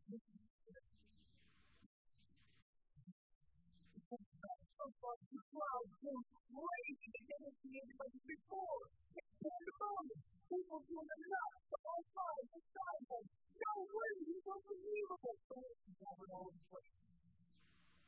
so 4.76 4.86
far, 5.00 5.16
the 5.32 5.42
crowd 5.48 5.88
goes 6.04 6.28
crazy. 6.52 7.08
They 7.08 7.24
never 7.24 7.52
seen 7.64 7.76
anybody 7.80 8.20
before. 8.28 8.84
It's 9.16 9.32
pandemonium. 9.40 10.20
People 10.52 10.80
doing 10.92 11.08
the 11.08 11.20
nuts, 11.24 11.72
the 11.72 11.80
sides, 12.12 12.50
the 12.52 12.62
sideways. 12.76 13.45
No 13.56 13.74
way, 13.88 14.12
it's 14.36 14.48
unbelievable. 14.48 15.38
Fans 15.48 16.00
over 16.04 16.28
all 16.36 16.50
the. 16.52 16.62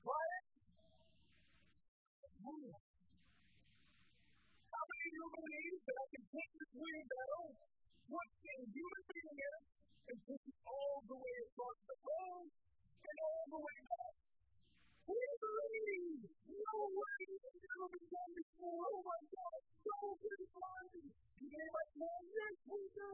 Quiet. 0.04 0.46
Move. 2.44 2.76
How 4.72 4.84
many 4.88 5.06
of 5.08 5.14
you 5.18 5.26
believe 5.38 5.78
that 5.88 5.98
I 5.98 6.08
can 6.14 6.26
take 6.32 6.52
this 6.60 6.72
wheelbarrow, 6.78 7.46
put 8.08 8.28
a 8.28 8.56
human 8.72 9.04
in 9.16 9.38
it, 9.38 9.62
and 10.12 10.18
push 10.28 10.44
it 10.48 10.60
all 10.68 10.98
the 11.08 11.18
way 11.18 11.38
across 11.48 11.80
the 11.88 11.98
road 12.04 12.48
and 12.50 13.18
all 13.24 13.46
the 13.52 13.62
way 13.62 13.80
back? 13.88 14.16
We 15.08 15.22
believe. 15.42 16.22
No 16.48 16.76
way. 16.92 17.22
It's 17.32 17.62
never 17.64 17.88
been 17.94 18.08
done 18.12 18.34
before. 18.38 18.86
Oh 18.92 19.02
my 19.04 19.22
God. 19.32 19.60
So 19.84 19.96
good. 20.22 20.42
You 21.42 21.50
gave 21.52 21.74
us 21.80 21.92
more? 21.98 22.22
Yes, 22.34 22.56
we 22.68 22.82
do. 22.98 23.14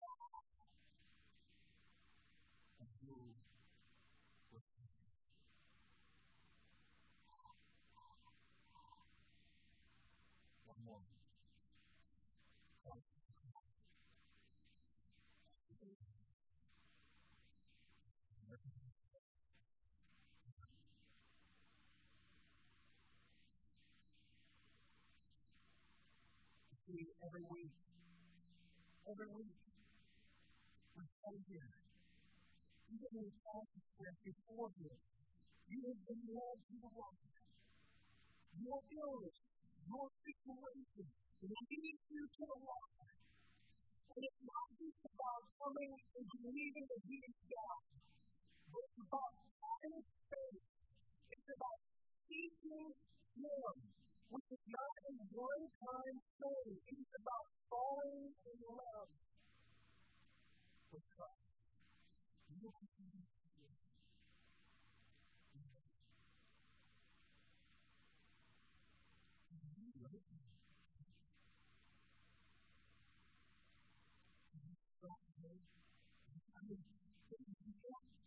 See, 27.01 27.09
every 27.25 27.41
week, 27.49 27.73
every 29.09 29.29
week, 29.33 29.57
we 30.93 31.01
come 31.01 31.39
here. 31.49 31.73
Even 32.93 33.11
in 33.17 33.25
the 33.25 33.37
past, 33.41 33.73
before 34.21 34.69
this, 34.77 35.01
you 35.65 35.81
have 35.81 35.97
been 36.05 36.21
led 36.29 36.57
to 36.61 36.75
the. 36.77 36.91
Your 38.61 38.79
illness, 38.85 39.37
your 39.81 40.05
situation 40.13 41.09
leads 41.41 42.05
you 42.05 42.21
to 42.21 42.43
the 42.45 42.57
water. 42.69 43.09
And 44.13 44.21
it's 44.21 44.41
not 44.45 44.67
just 44.77 45.01
about 45.01 45.41
coming 45.57 45.97
and 45.97 46.25
believing 46.37 46.85
that 46.85 47.01
He 47.01 47.17
is 47.17 47.37
God, 47.49 47.81
but 48.69 48.81
it's 48.85 49.01
about 49.09 49.33
having 49.57 50.05
faith. 50.29 50.65
It's 51.33 51.49
about 51.49 51.79
seeking 52.29 52.93
Him, 52.93 53.73
which 54.31 54.47
is 54.47 54.63
not 54.71 54.95
a 55.03 55.13
one-time 55.35 56.17
thing. 56.39 56.71
It's 56.87 57.11
about 57.19 57.47
falling 57.67 58.31
in 58.31 58.57
love 58.63 59.11
with 60.95 61.03
Christ. 61.19 61.51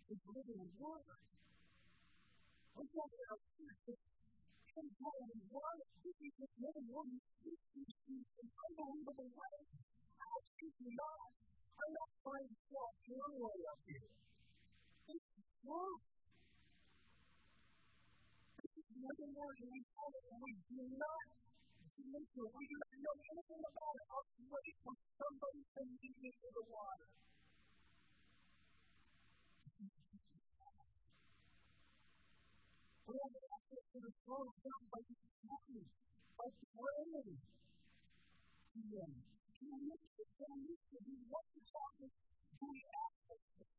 It's 0.05 0.25
living 0.29 0.61
in 0.61 0.71
water. 0.79 1.17
We 2.77 2.85
talk 2.93 3.09
about 3.09 3.41
in 4.75 4.91
water, 5.55 5.87
this 6.03 6.19
is 6.19 6.33
just 6.35 6.55
living 6.59 6.89
water. 6.91 7.15
This 7.47 7.63
is 7.79 7.95
an 8.11 8.51
unbelievable 8.59 9.31
way. 9.31 9.59
How 10.19 10.35
should 10.43 10.75
you 10.83 10.91
not? 10.99 11.31
I'm 11.79 11.93
not 11.95 12.11
trying 12.27 12.49
to 12.51 12.59
talk 12.75 12.95
your 13.07 13.31
way 13.39 13.59
up 13.71 13.81
here. 13.87 14.11
This 15.07 15.23
is 15.23 15.47
true. 15.63 15.95
This 18.59 18.73
is 18.75 18.89
living 18.99 19.33
water, 19.39 19.63
and 19.63 19.71
we 19.71 19.81
call 19.95 20.11
it, 20.11 20.25
and 20.27 20.43
we 20.43 20.51
do 20.59 20.83
not 20.99 21.25
drink 21.95 22.29
it. 22.35 22.51
We 22.51 22.65
do 22.67 22.77
not 22.83 22.99
know 22.99 23.15
anything 23.31 23.63
about 23.63 23.95
it. 23.95 24.07
I'll 24.11 24.27
wait 24.51 24.75
for 24.83 24.95
somebody 25.23 25.63
to 25.71 25.81
lead 25.87 26.15
me 26.19 26.31
to 26.35 26.49
the 26.51 26.65
water. 26.67 27.07
We 33.07 33.15
have 33.23 33.54
to 33.95 34.03
the 34.03 34.11
throne 34.27 34.51
of 34.51 34.59
God 34.59 34.83
by 34.91 34.99
talking, 35.07 35.87
by 36.35 36.51
praying 36.51 37.15
to 37.15 38.81
Him. 38.91 39.11
Do 39.55 39.65
we 39.71 39.87
make 39.87 40.03
it 40.19 40.29
so 40.35 40.51
to 40.51 40.99
be 40.99 41.15
what 41.31 41.47
we're 41.55 41.71
talking? 41.71 42.11
Do 42.11 42.65
we 42.75 42.83
access 42.91 43.47
it? 43.63 43.71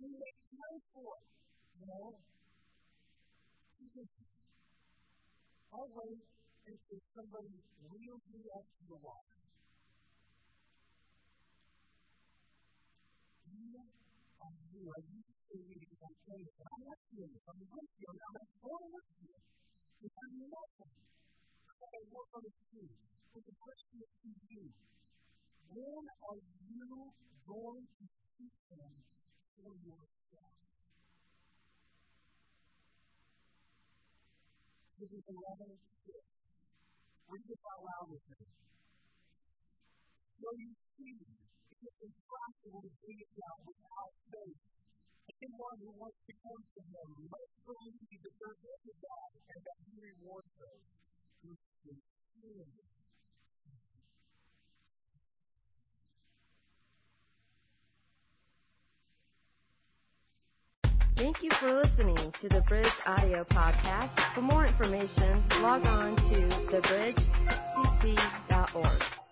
Do 0.00 0.08
we 0.08 0.16
make 0.16 0.38
time 0.48 0.80
for 0.96 1.12
it? 1.20 1.28
No. 1.84 2.16
I'll 5.76 5.92
wait 5.92 6.24
until 6.64 7.00
somebody 7.12 7.60
wheels 7.84 8.24
me 8.32 8.48
up 8.48 8.64
to 8.64 8.82
the 8.88 8.96
water. 8.96 9.36
consigo 14.44 14.92
allí 14.98 15.20
y 15.54 15.58
me 15.64 15.96
consuelo. 15.96 16.50
Hay 16.52 16.84
acciones, 16.84 17.40
son 17.44 17.56
emociones, 17.56 18.20
ahora 18.28 18.44
todas 18.60 18.90
las 18.92 19.04
acciones 19.04 19.44
que 19.98 20.06
están 20.06 20.30
locas. 20.52 20.92
Because 21.64 22.06
what 22.10 22.26
are 22.34 22.42
the 22.44 22.52
keys? 22.70 22.92
So 23.32 23.40
the 23.40 23.54
question 23.54 23.96
is 24.04 24.12
to 24.20 24.30
you. 24.50 24.64
When 25.74 26.04
are 26.28 26.40
you 26.68 27.12
going 27.46 27.86
to 27.86 28.04
seek 28.36 28.54
them 28.70 28.92
for 29.58 29.72
yourself? 29.74 30.54
This 34.98 35.10
is 35.10 35.24
11 35.24 35.78
6. 36.04 36.14
Read 37.28 37.48
it 37.48 37.62
out 37.64 37.82
loud 37.82 38.06
with 38.12 38.24
me. 38.28 38.46
So 40.38 40.48
you 40.60 40.70
see, 40.94 41.43
it 41.84 41.92
is 42.00 42.08
impossible 42.08 42.80
to 42.80 43.12
God 43.36 43.60
without 43.68 44.16
faith. 44.32 44.56
Anyone 45.36 45.76
who 45.84 45.92
wants 46.00 46.16
to 46.24 46.32
come 46.40 46.64
to 46.64 46.80
Him 46.80 47.28
must 47.28 47.52
believe 47.68 48.24
that 48.24 48.32
there 48.40 48.56
is 48.56 48.80
a 48.88 48.96
God 49.04 49.36
and 49.52 49.60
that 49.68 49.76
He 49.84 49.92
rewards 50.00 50.48
those 50.56 50.80
who 51.44 51.52
sincerely 51.84 52.72
Thank 61.16 61.44
you 61.44 61.50
for 61.60 61.72
listening 61.72 62.32
to 62.40 62.48
the 62.48 62.62
Bridge 62.62 62.90
Audio 63.06 63.44
Podcast. 63.44 64.18
For 64.34 64.42
more 64.42 64.66
information, 64.66 65.44
log 65.60 65.86
on 65.86 66.16
to 66.16 66.48
thebridgecc.org. 66.72 69.23